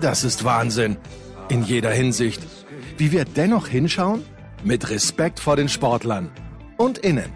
Das 0.00 0.24
ist 0.24 0.44
Wahnsinn. 0.44 0.96
In 1.48 1.62
jeder 1.62 1.90
Hinsicht. 1.90 2.42
Wie 2.96 3.12
wir 3.12 3.24
dennoch 3.24 3.68
hinschauen? 3.68 4.22
Mit 4.64 4.90
Respekt 4.90 5.38
vor 5.38 5.56
den 5.56 5.68
Sportlern. 5.68 6.30
Und 6.78 6.98
innen. 6.98 7.30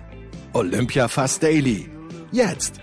Olympia 0.53 1.09
Fast 1.09 1.43
Daily. 1.43 1.91
Jetzt. 2.33 2.81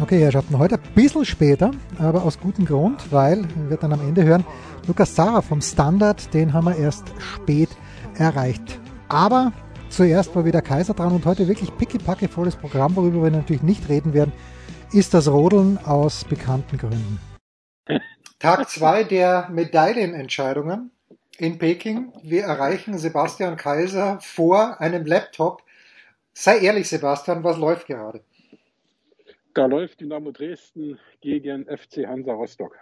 Okay, 0.00 0.20
Herrschaften, 0.20 0.58
heute 0.58 0.76
ein 0.76 0.94
bisschen 0.94 1.24
später, 1.24 1.70
aber 1.98 2.22
aus 2.22 2.40
gutem 2.40 2.64
Grund, 2.64 3.12
weil, 3.12 3.44
wir 3.68 3.76
dann 3.76 3.92
am 3.92 4.00
Ende 4.00 4.24
hören, 4.24 4.44
Lukas 4.86 5.14
Zara 5.14 5.42
vom 5.42 5.60
Standard, 5.60 6.32
den 6.34 6.52
haben 6.52 6.66
wir 6.66 6.76
erst 6.76 7.04
spät 7.18 7.68
erreicht. 8.16 8.80
Aber 9.08 9.52
zuerst 9.90 10.34
war 10.34 10.44
wieder 10.44 10.60
Kaiser 10.60 10.94
dran 10.94 11.12
und 11.12 11.24
heute 11.24 11.46
wirklich 11.46 11.76
pickepacke 11.76 12.28
volles 12.28 12.56
Programm, 12.56 12.96
worüber 12.96 13.22
wir 13.22 13.30
natürlich 13.30 13.62
nicht 13.62 13.88
reden 13.88 14.12
werden, 14.12 14.32
ist 14.92 15.14
das 15.14 15.28
Rodeln 15.28 15.78
aus 15.78 16.24
bekannten 16.24 16.76
Gründen. 16.76 17.18
Tag 18.38 18.68
2 18.68 19.04
der 19.04 19.48
Medaillenentscheidungen 19.50 20.90
in 21.38 21.58
Peking. 21.58 22.12
Wir 22.22 22.42
erreichen 22.42 22.98
Sebastian 22.98 23.56
Kaiser 23.56 24.18
vor 24.20 24.80
einem 24.80 25.06
Laptop. 25.06 25.62
Sei 26.34 26.58
ehrlich, 26.58 26.88
Sebastian, 26.88 27.42
was 27.42 27.56
läuft 27.56 27.86
gerade? 27.86 28.22
Da 29.54 29.66
läuft 29.66 30.00
Dynamo 30.00 30.30
Dresden 30.30 30.98
gegen 31.20 31.64
FC 31.64 32.06
Hansa 32.06 32.32
Rostock 32.32 32.76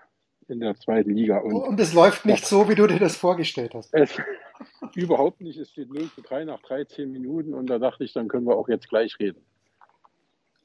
in 0.49 0.61
der 0.61 0.75
zweiten 0.75 1.11
Liga. 1.11 1.39
Und, 1.39 1.55
und 1.55 1.81
es 1.81 1.95
läuft 1.95 2.25
nicht 2.25 2.45
so, 2.45 2.69
wie 2.69 2.75
du 2.75 2.89
dir 2.89 2.99
das 2.99 3.17
vorgestellt 3.17 3.75
hast. 3.75 3.95
Es, 3.95 4.17
überhaupt 4.97 5.41
nicht. 5.41 5.59
Es 5.59 5.71
steht 5.71 5.91
0 5.93 6.11
zu 6.13 6.23
3 6.23 6.45
nach 6.45 6.61
13 6.63 7.11
Minuten 7.11 7.55
und 7.55 7.69
da 7.69 7.79
dachte 7.79 8.03
ich, 8.03 8.13
dann 8.13 8.27
können 8.27 8.47
wir 8.47 8.57
auch 8.57 8.69
jetzt 8.69 8.89
gleich 8.89 9.17
reden. 9.21 9.45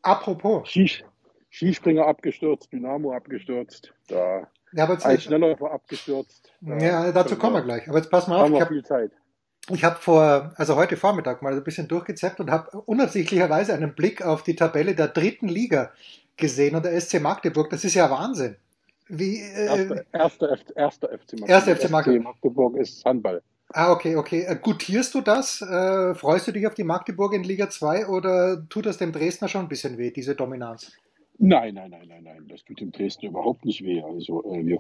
Apropos. 0.02 0.70
Skis, 0.70 1.04
Skispringer 1.56 2.06
abgestürzt, 2.06 2.72
Dynamo 2.74 3.14
abgestürzt, 3.14 3.94
da 4.08 4.48
ja, 4.74 4.84
aber 4.84 5.04
ein 5.06 5.20
Schnellläufer 5.22 5.72
abgestürzt. 5.72 6.52
Da 6.60 6.78
ja, 6.78 7.12
dazu 7.14 7.38
kommen 7.38 7.56
wir 7.56 7.62
gleich. 7.62 7.88
Aber 7.88 7.98
jetzt 7.98 8.12
pass 8.12 8.28
mal 8.28 8.36
auf. 8.36 8.42
Haben 8.44 8.54
Ich 8.54 8.60
wir 8.60 8.66
habe 8.66 8.74
viel 8.74 8.84
Zeit. 8.84 9.12
ich 9.70 9.84
hab 9.86 10.04
vor, 10.04 10.52
also 10.58 10.76
heute 10.76 10.98
Vormittag 10.98 11.42
mal 11.42 11.54
ein 11.54 11.64
bisschen 11.64 11.88
durchgezappt 11.88 12.42
und 12.42 12.52
habe 12.52 12.82
unabsichtlicherweise 12.82 13.74
einen 13.74 13.96
Blick 13.96 14.22
auf 14.22 14.44
die 14.44 14.56
Tabelle 14.58 14.96
der 14.96 15.08
dritten 15.08 15.48
Liga 15.48 15.92
gesehen 16.36 16.76
und 16.76 16.84
der 16.84 17.00
SC 17.00 17.22
Magdeburg. 17.22 17.70
Das 17.70 17.86
ist 17.86 17.94
ja 17.94 18.10
Wahnsinn. 18.12 18.58
Wie, 19.08 19.40
äh, 19.40 20.04
Erster, 20.12 20.50
erster, 20.50 20.76
erster 20.76 21.08
FC 21.10 21.40
Magdeburg. 21.40 21.50
Erster 21.50 21.76
FC 21.78 21.90
Magdeburg. 21.90 22.24
Magdeburg 22.24 22.76
ist 22.78 23.06
Handball. 23.06 23.42
Ah, 23.70 23.92
okay, 23.94 24.18
okay. 24.18 24.42
Äh, 24.44 24.58
Gutierst 24.62 25.16
du 25.16 25.22
das? 25.22 25.62
Äh, 25.62 26.16
freust 26.16 26.48
du 26.48 26.52
dich 26.52 26.68
auf 26.68 26.74
die 26.74 26.84
Magdeburg 26.84 27.34
in 27.34 27.44
Liga 27.44 27.70
2 27.70 28.08
oder 28.08 28.68
tut 28.68 28.86
das 28.86 28.98
dem 28.98 29.14
Dresdner 29.14 29.48
schon 29.48 29.62
ein 29.62 29.70
bisschen 29.70 29.98
weh, 29.98 30.12
diese 30.12 30.36
Dominanz? 30.36 30.92
Nein, 31.38 31.76
nein, 31.76 31.92
nein, 31.92 32.08
nein, 32.08 32.24
nein. 32.24 32.46
Das 32.48 32.64
tut 32.64 32.80
dem 32.80 32.92
Dresden 32.92 33.28
überhaupt 33.28 33.66
nicht 33.66 33.84
weh. 33.84 34.02
Also, 34.02 34.44
äh, 34.54 34.66
wir, 34.66 34.80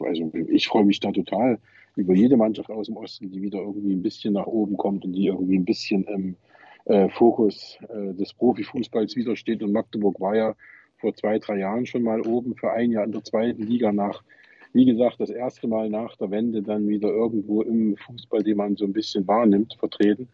also 0.00 0.32
ich 0.48 0.68
freue 0.68 0.84
mich 0.84 1.00
da 1.00 1.10
total 1.10 1.58
über 1.96 2.14
jede 2.14 2.36
Mannschaft 2.36 2.70
aus 2.70 2.86
dem 2.86 2.96
Osten, 2.96 3.30
die 3.30 3.42
wieder 3.42 3.58
irgendwie 3.58 3.92
ein 3.92 4.02
bisschen 4.02 4.34
nach 4.34 4.46
oben 4.46 4.76
kommt 4.76 5.04
und 5.04 5.12
die 5.12 5.26
irgendwie 5.26 5.58
ein 5.58 5.64
bisschen 5.64 6.04
im 6.04 6.36
äh, 6.84 7.08
Fokus 7.08 7.78
äh, 7.88 8.14
des 8.14 8.34
Profifußballs 8.34 9.16
widersteht. 9.16 9.62
Und 9.62 9.72
Magdeburg 9.72 10.20
war 10.20 10.36
ja 10.36 10.54
vor 10.98 11.14
zwei, 11.14 11.38
drei 11.38 11.58
Jahren 11.58 11.86
schon 11.86 12.02
mal 12.02 12.20
oben 12.20 12.54
für 12.54 12.72
ein 12.72 12.92
Jahr 12.92 13.04
in 13.04 13.12
der 13.12 13.24
zweiten 13.24 13.62
Liga 13.62 13.92
nach, 13.92 14.22
wie 14.72 14.84
gesagt, 14.84 15.20
das 15.20 15.30
erste 15.30 15.66
Mal 15.66 15.90
nach 15.90 16.16
der 16.16 16.30
Wende 16.30 16.62
dann 16.62 16.88
wieder 16.88 17.08
irgendwo 17.08 17.62
im 17.62 17.96
Fußball, 17.96 18.42
den 18.42 18.58
man 18.58 18.76
so 18.76 18.84
ein 18.84 18.92
bisschen 18.92 19.26
wahrnimmt, 19.26 19.74
vertreten. 19.78 20.28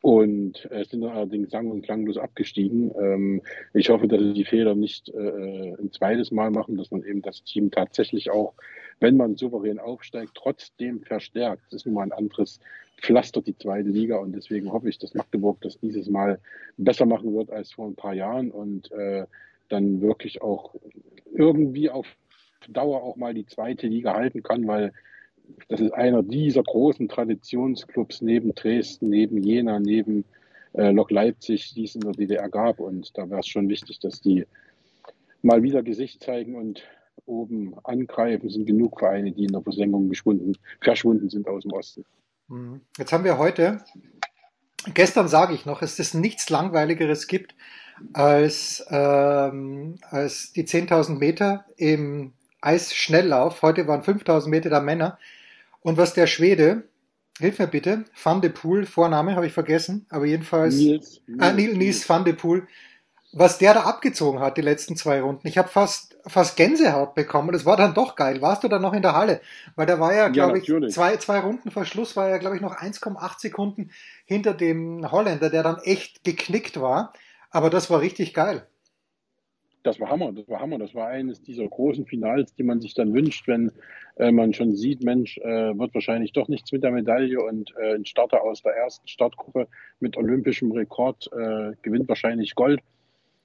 Und 0.00 0.70
äh, 0.70 0.84
sind 0.84 1.02
allerdings 1.04 1.50
sang- 1.50 1.70
und 1.70 1.82
klanglos 1.82 2.18
abgestiegen. 2.18 2.92
Ähm, 3.00 3.42
ich 3.74 3.88
hoffe, 3.90 4.06
dass 4.06 4.20
sie 4.20 4.32
die 4.32 4.44
Fehler 4.44 4.76
nicht 4.76 5.08
äh, 5.08 5.74
ein 5.74 5.90
zweites 5.90 6.30
Mal 6.30 6.50
machen, 6.50 6.76
dass 6.76 6.90
man 6.92 7.02
eben 7.02 7.20
das 7.20 7.42
Team 7.42 7.70
tatsächlich 7.70 8.30
auch, 8.30 8.54
wenn 9.00 9.16
man 9.16 9.36
souverän 9.36 9.80
aufsteigt, 9.80 10.32
trotzdem 10.34 11.02
verstärkt. 11.02 11.62
Das 11.70 11.82
ist 11.82 11.86
nun 11.86 11.96
mal 11.96 12.02
ein 12.02 12.12
anderes 12.12 12.60
Pflaster, 13.00 13.42
die 13.42 13.56
zweite 13.56 13.88
Liga. 13.88 14.18
Und 14.18 14.36
deswegen 14.36 14.72
hoffe 14.72 14.88
ich, 14.88 14.98
dass 14.98 15.14
Magdeburg 15.14 15.60
das 15.62 15.78
dieses 15.80 16.08
Mal 16.08 16.38
besser 16.76 17.06
machen 17.06 17.34
wird 17.34 17.50
als 17.50 17.72
vor 17.72 17.88
ein 17.88 17.96
paar 17.96 18.14
Jahren 18.14 18.52
und 18.52 18.92
äh, 18.92 19.26
dann 19.68 20.00
wirklich 20.00 20.42
auch 20.42 20.74
irgendwie 21.34 21.90
auf 21.90 22.06
Dauer 22.68 23.02
auch 23.02 23.16
mal 23.16 23.34
die 23.34 23.46
zweite 23.46 23.86
Liga 23.86 24.14
halten 24.14 24.42
kann, 24.42 24.66
weil 24.66 24.92
das 25.68 25.80
ist 25.80 25.92
einer 25.92 26.22
dieser 26.22 26.62
großen 26.62 27.08
Traditionsclubs 27.08 28.22
neben 28.22 28.54
Dresden, 28.54 29.10
neben 29.10 29.38
Jena, 29.38 29.80
neben 29.80 30.24
äh, 30.72 30.90
Lok 30.90 31.10
Leipzig, 31.10 31.74
die 31.74 31.84
es 31.84 31.94
in 31.94 32.02
der 32.02 32.12
DDR 32.12 32.48
gab. 32.48 32.80
Und 32.80 33.16
da 33.16 33.28
wäre 33.28 33.40
es 33.40 33.46
schon 33.46 33.68
wichtig, 33.68 33.98
dass 34.00 34.20
die 34.20 34.46
mal 35.42 35.62
wieder 35.62 35.82
Gesicht 35.82 36.22
zeigen 36.22 36.56
und 36.56 36.82
oben 37.26 37.74
angreifen. 37.84 38.46
Es 38.46 38.54
sind 38.54 38.66
genug 38.66 38.98
Vereine, 38.98 39.32
die 39.32 39.44
in 39.44 39.52
der 39.52 39.62
Versenkung 39.62 40.08
geschwunden, 40.08 40.56
verschwunden 40.80 41.28
sind 41.28 41.46
aus 41.48 41.62
dem 41.62 41.72
Osten. 41.72 42.04
Mhm. 42.48 42.80
Jetzt 42.96 43.12
haben 43.12 43.24
wir 43.24 43.38
heute, 43.38 43.84
gestern 44.94 45.28
sage 45.28 45.54
ich 45.54 45.66
noch, 45.66 45.80
dass 45.80 45.98
es 45.98 46.14
nichts 46.14 46.48
Langweiligeres 46.50 47.26
gibt 47.26 47.54
als, 48.12 48.86
ähm, 48.90 49.96
als 50.02 50.52
die 50.52 50.64
10.000 50.64 51.18
Meter 51.18 51.66
im 51.76 52.32
Eisschnelllauf. 52.60 53.62
Heute 53.62 53.86
waren 53.86 54.02
5.000 54.02 54.48
Meter 54.48 54.70
der 54.70 54.80
Männer. 54.80 55.18
Und 55.80 55.96
was 55.96 56.14
der 56.14 56.26
Schwede, 56.26 56.84
hilf 57.38 57.58
mir 57.58 57.66
bitte, 57.68 58.04
Van 58.22 58.40
de 58.40 58.50
Poel, 58.50 58.86
Vorname 58.86 59.36
habe 59.36 59.46
ich 59.46 59.52
vergessen, 59.52 60.06
aber 60.10 60.26
jedenfalls 60.26 60.74
Nils, 60.74 61.20
Ah, 61.38 61.52
Nils, 61.52 61.76
Nils 61.76 62.08
van 62.08 62.24
de 62.24 62.32
Poel, 62.32 62.66
was 63.32 63.58
der 63.58 63.74
da 63.74 63.82
abgezogen 63.82 64.40
hat, 64.40 64.56
die 64.56 64.62
letzten 64.62 64.96
zwei 64.96 65.20
Runden. 65.20 65.46
Ich 65.46 65.58
habe 65.58 65.68
fast, 65.68 66.16
fast 66.26 66.56
Gänsehaut 66.56 67.14
bekommen. 67.14 67.52
Das 67.52 67.66
war 67.66 67.76
dann 67.76 67.92
doch 67.94 68.16
geil. 68.16 68.40
Warst 68.40 68.64
du 68.64 68.68
dann 68.68 68.80
noch 68.82 68.94
in 68.94 69.02
der 69.02 69.14
Halle? 69.14 69.40
Weil 69.76 69.86
da 69.86 70.00
war 70.00 70.14
ja, 70.14 70.28
glaube 70.28 70.58
ich, 70.58 70.66
natürlich. 70.68 70.94
zwei, 70.94 71.16
zwei 71.18 71.40
Runden 71.40 71.70
vor 71.70 71.84
Schluss 71.84 72.16
war 72.16 72.28
ja, 72.30 72.38
glaube 72.38 72.56
ich, 72.56 72.62
noch 72.62 72.76
1,8 72.76 73.38
Sekunden 73.38 73.90
hinter 74.24 74.54
dem 74.54 75.10
Holländer, 75.12 75.50
der 75.50 75.62
dann 75.62 75.78
echt 75.78 76.24
geknickt 76.24 76.80
war. 76.80 77.12
Aber 77.50 77.68
das 77.70 77.90
war 77.90 78.00
richtig 78.00 78.32
geil. 78.32 78.66
Das 79.82 80.00
war 80.00 80.10
Hammer, 80.10 80.32
das 80.32 80.48
war 80.48 80.60
Hammer. 80.60 80.78
Das 80.78 80.94
war 80.94 81.08
eines 81.08 81.40
dieser 81.40 81.66
großen 81.66 82.04
Finals, 82.06 82.54
die 82.54 82.64
man 82.64 82.80
sich 82.80 82.94
dann 82.94 83.14
wünscht, 83.14 83.46
wenn 83.46 83.70
äh, 84.16 84.32
man 84.32 84.52
schon 84.52 84.74
sieht, 84.74 85.04
Mensch, 85.04 85.38
äh, 85.38 85.78
wird 85.78 85.94
wahrscheinlich 85.94 86.32
doch 86.32 86.48
nichts 86.48 86.72
mit 86.72 86.82
der 86.82 86.90
Medaille 86.90 87.40
und 87.40 87.72
äh, 87.80 87.94
ein 87.94 88.04
Starter 88.04 88.42
aus 88.42 88.62
der 88.62 88.72
ersten 88.72 89.06
Startgruppe 89.06 89.68
mit 90.00 90.16
olympischem 90.16 90.72
Rekord 90.72 91.30
äh, 91.32 91.72
gewinnt 91.82 92.08
wahrscheinlich 92.08 92.54
Gold. 92.54 92.80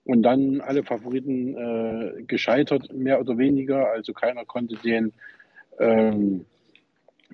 Und 0.06 0.24
dann 0.24 0.59
alle 0.59 0.83
Favoriten 0.83 1.56
äh, 1.56 2.24
gescheitert, 2.24 2.91
mehr 2.91 3.21
oder 3.21 3.38
weniger. 3.38 3.89
Also 3.91 4.12
keiner 4.12 4.44
konnte 4.44 4.75
den 4.75 5.13
ähm, 5.80 6.45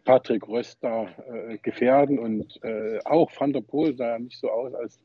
Patrick 0.03 0.47
Röster 0.47 1.07
äh, 1.27 1.57
gefährden 1.57 2.19
und 2.19 2.59
auch 3.05 3.31
Van 3.37 3.53
der 3.53 3.61
Poel 3.61 3.95
sah 3.95 4.11
ja 4.11 4.19
nicht 4.19 4.39
so 4.39 4.49
aus, 4.49 4.73
als 4.73 4.99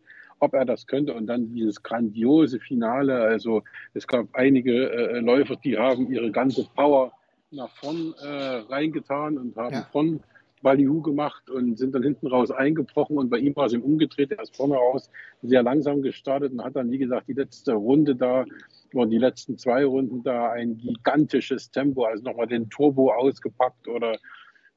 ob 0.44 0.54
er 0.54 0.64
das 0.64 0.86
könnte. 0.86 1.14
Und 1.14 1.26
dann 1.26 1.52
dieses 1.52 1.82
grandiose 1.82 2.60
Finale. 2.60 3.14
Also 3.20 3.62
es 3.94 4.06
gab 4.06 4.26
einige 4.34 4.90
äh, 4.90 5.20
Läufer, 5.20 5.56
die 5.56 5.76
haben 5.76 6.10
ihre 6.10 6.30
ganze 6.30 6.64
Power 6.74 7.12
nach 7.50 7.70
vorn 7.70 8.14
äh, 8.22 8.26
reingetan 8.72 9.38
und 9.38 9.56
haben 9.56 9.74
Ja. 9.74 9.88
von 9.92 10.20
Ballyhoo 10.62 11.02
gemacht 11.02 11.50
und 11.50 11.78
sind 11.78 11.94
dann 11.94 12.02
hinten 12.02 12.26
raus 12.26 12.50
eingebrochen 12.50 13.18
und 13.18 13.28
bei 13.28 13.36
ihm 13.36 13.54
war 13.54 13.66
es 13.66 13.74
im 13.74 13.82
Umgedreht, 13.82 14.32
er 14.32 14.42
ist 14.42 14.56
vorne 14.56 14.76
raus 14.76 15.10
sehr 15.42 15.62
langsam 15.62 16.00
gestartet 16.00 16.52
und 16.52 16.64
hat 16.64 16.74
dann, 16.74 16.90
wie 16.90 16.96
gesagt, 16.96 17.28
die 17.28 17.34
letzte 17.34 17.74
Runde 17.74 18.16
da, 18.16 18.46
oder 18.94 19.06
die 19.06 19.18
letzten 19.18 19.58
zwei 19.58 19.84
Runden 19.84 20.22
da 20.22 20.52
ein 20.52 20.78
gigantisches 20.78 21.70
Tempo, 21.70 22.04
also 22.04 22.24
nochmal 22.24 22.46
den 22.46 22.70
Turbo 22.70 23.12
ausgepackt 23.12 23.86
oder 23.88 24.16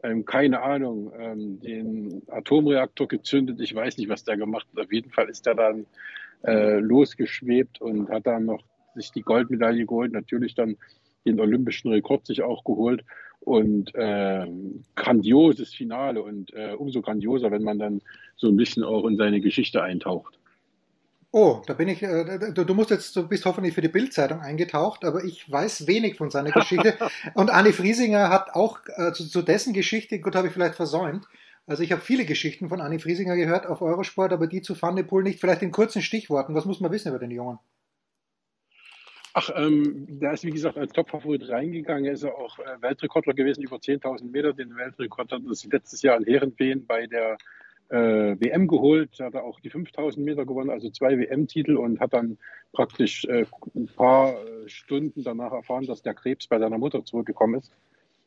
ähm, 0.04 0.26
keine 0.26 0.62
Ahnung, 0.62 1.12
ähm, 1.18 1.60
den 1.60 2.22
Atomreaktor 2.28 3.08
gezündet, 3.08 3.60
ich 3.62 3.74
weiß 3.74 3.98
nicht, 3.98 4.10
was 4.10 4.24
der 4.24 4.38
gemacht 4.38 4.68
hat. 4.76 4.86
Auf 4.86 4.94
jeden 4.94 5.12
Fall 5.12 5.30
ist 5.30 5.48
er 5.48 5.56
dann 5.56 5.86
äh, 6.44 6.80
losgeschwebt 6.80 7.82
und 7.82 8.10
hat 8.10 8.28
dann 8.28 8.46
noch 8.46 8.64
sich 8.96 9.12
die 9.12 9.22
Goldmedaille 9.22 9.86
geholt, 9.86 10.12
natürlich 10.12 10.56
dann 10.56 10.78
den 11.26 11.40
olympischen 11.40 11.92
Rekord 11.92 12.26
sich 12.26 12.42
auch 12.42 12.64
geholt 12.64 13.04
und 13.42 13.94
äh, 13.96 14.48
grandioses 14.96 15.74
Finale 15.74 16.22
und 16.22 16.54
äh, 16.54 16.74
umso 16.74 17.02
grandioser, 17.02 17.52
wenn 17.52 17.64
man 17.64 17.80
dann 17.80 18.02
so 18.36 18.48
ein 18.48 18.58
bisschen 18.58 18.84
auch 18.84 19.06
in 19.06 19.18
seine 19.18 19.42
Geschichte 19.42 19.82
eintaucht. 19.82 20.40
Oh, 21.40 21.62
da 21.68 21.76
bin 21.76 21.88
ich, 21.88 22.02
äh, 22.02 22.52
du, 22.52 22.64
du, 22.64 22.74
musst 22.74 22.90
jetzt, 22.90 23.16
du 23.16 23.28
bist 23.28 23.46
hoffentlich 23.46 23.76
für 23.76 23.82
die 23.82 23.90
Bildzeitung 23.90 24.40
eingetaucht, 24.40 25.06
aber 25.06 25.24
ich 25.24 25.52
weiß 25.52 25.86
wenig 25.86 26.18
von 26.18 26.32
seiner 26.32 26.50
Geschichte. 26.50 26.98
und 27.36 27.52
Anni 27.52 27.74
Friesinger 27.74 28.30
hat 28.30 28.56
auch 28.56 28.80
äh, 28.96 29.12
zu, 29.12 29.30
zu, 29.30 29.44
dessen 29.44 29.72
Geschichte, 29.72 30.20
gut, 30.20 30.36
habe 30.36 30.48
ich 30.48 30.54
vielleicht 30.54 30.74
versäumt. 30.74 31.28
Also 31.68 31.84
ich 31.84 31.92
habe 31.92 32.02
viele 32.02 32.26
Geschichten 32.26 32.70
von 32.70 32.82
Anni 32.82 32.98
Friesinger 32.98 33.36
gehört 33.36 33.68
auf 33.68 33.84
Eurosport, 33.84 34.34
aber 34.34 34.48
die 34.48 34.64
zu 34.64 34.74
Poel 34.74 35.22
nicht. 35.22 35.40
Vielleicht 35.40 35.62
in 35.62 35.70
kurzen 35.70 36.02
Stichworten. 36.02 36.56
Was 36.56 36.66
muss 36.66 36.80
man 36.80 36.92
wissen 36.92 37.10
über 37.10 37.20
den 37.20 37.30
Jungen? 37.30 37.60
Ach, 39.36 39.52
ähm, 39.56 40.20
der 40.20 40.32
ist 40.32 40.44
wie 40.44 40.50
gesagt 40.50 40.76
als 40.76 40.92
Topfavorit 40.92 41.48
reingegangen. 41.50 42.06
Er 42.06 42.14
ist 42.14 42.24
ja 42.24 42.32
auch 42.32 42.58
äh, 42.58 42.82
Weltrekordler 42.82 43.36
gewesen, 43.36 43.62
über 43.62 43.76
10.000 43.76 44.32
Meter. 44.32 44.54
Den 44.54 44.76
Weltrekord 44.76 45.32
hat 45.32 45.42
er 45.44 45.70
letztes 45.72 46.02
Jahr 46.02 46.18
in 46.18 46.26
Herrenwehen 46.26 46.88
bei 46.88 47.06
der 47.06 47.38
äh, 47.90 48.40
WM 48.40 48.68
geholt. 48.68 49.20
Hat 49.20 49.34
er 49.34 49.44
auch 49.44 49.60
die 49.60 49.72
5.000 49.72 50.20
Meter 50.20 50.46
gewonnen, 50.46 50.70
also 50.70 50.90
zwei 50.90 51.18
WM-Titel 51.18 51.78
und 51.78 52.00
hat 52.00 52.14
dann 52.14 52.38
praktisch 52.74 53.26
äh, 53.26 53.46
ein 53.76 53.88
paar 53.88 54.34
äh, 54.34 54.68
Stunden 54.68 55.24
danach 55.24 55.52
erfahren, 55.52 55.86
dass 55.86 56.02
der 56.02 56.14
Krebs 56.14 56.48
bei 56.48 56.60
seiner 56.60 56.78
Mutter 56.78 57.04
zurückgekommen 57.04 57.56
ist. 57.56 57.72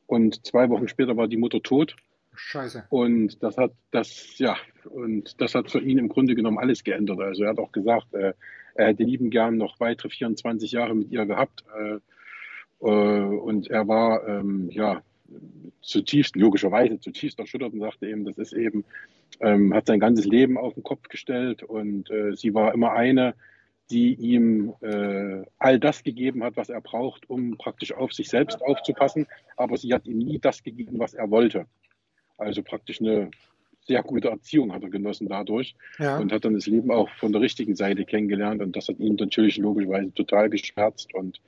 Und 0.07 0.45
zwei 0.47 0.69
Wochen 0.71 0.89
später 0.89 1.17
war 1.17 1.29
die 1.29 1.37
Mutter 1.37 1.63
tot. 1.63 1.97
Scheiße. 2.35 2.85
Und 2.89 3.43
das 3.43 3.57
hat 3.57 3.73
das, 3.91 4.39
ja, 4.39 4.57
und 4.85 5.41
das 5.41 5.55
hat 5.55 5.71
für 5.71 5.81
ihn 5.81 5.99
im 5.99 6.09
Grunde 6.09 6.35
genommen 6.35 6.59
alles 6.59 6.85
geändert. 6.85 7.21
Also 7.21 7.45
er 7.45 7.51
hat 7.51 7.59
auch 7.59 7.73
gesagt, 7.73 8.13
äh, 8.15 8.33
er 8.75 8.87
hätte 8.89 9.03
lieben 9.03 9.31
gern 9.31 9.57
noch 9.57 9.79
weitere 9.79 10.09
24 10.09 10.73
Jahre 10.73 10.95
mit 10.95 11.11
ihr 11.11 11.27
gehabt. 11.27 11.65
Äh, 11.79 11.99
äh, 12.81 13.25
und 13.25 13.69
er 13.69 13.87
war 13.89 14.27
ähm, 14.27 14.71
ja 14.71 15.03
zutiefst, 15.83 16.37
logischerweise 16.37 17.01
zutiefst 17.01 17.39
erschüttert 17.39 17.73
und 17.73 17.81
sagte 17.81 18.09
eben, 18.09 18.25
das 18.25 18.39
ist 18.39 18.53
eben, 18.53 18.85
ähm, 19.41 19.75
hat 19.75 19.87
sein 19.87 20.01
ganzes 20.01 20.27
Leben 20.27 20.59
auf 20.59 20.75
den 20.75 20.83
Kopf 20.83 21.09
gestellt 21.09 21.63
und 21.63 22.11
äh, 22.11 22.35
sie 22.37 22.55
war 22.55 22.75
immer 22.75 22.93
eine, 22.93 23.35
die 23.91 24.15
ihm 24.15 24.75
äh, 24.83 25.43
all 25.59 25.81
das 25.81 26.05
gegeben 26.05 26.45
hat, 26.45 26.57
was 26.57 26.69
er 26.69 26.81
braucht, 26.81 27.29
um 27.29 27.57
praktisch 27.57 27.93
auf 27.93 28.13
sich 28.13 28.29
selbst 28.29 28.63
aufzupassen, 28.63 29.27
aber 29.57 29.77
sie 29.77 29.93
hat 29.93 30.07
ihm 30.07 30.19
nie 30.19 30.39
das 30.39 30.63
gegeben, 30.63 30.99
was 30.99 31.15
er 31.15 31.31
wollte. 31.31 31.67
Also 32.39 32.63
praktisch 32.63 33.01
eine 33.01 33.31
sehr 33.87 34.03
gute 34.03 34.29
Erziehung 34.29 34.73
hat 34.73 34.83
er 34.83 34.91
genossen 34.91 35.29
dadurch 35.29 35.75
ja. 35.99 36.19
und 36.19 36.33
hat 36.33 36.45
dann 36.45 36.55
das 36.55 36.67
Leben 36.67 36.91
auch 36.93 37.09
von 37.19 37.33
der 37.33 37.41
richtigen 37.41 37.75
Seite 37.75 38.05
kennengelernt 38.05 38.63
und 38.63 38.77
das 38.77 38.89
hat 38.89 39.01
ihn 39.01 39.17
natürlich 39.17 39.57
logischerweise 39.57 40.13
total 40.15 40.49
geschmerzt 40.51 41.13
und 41.15 41.41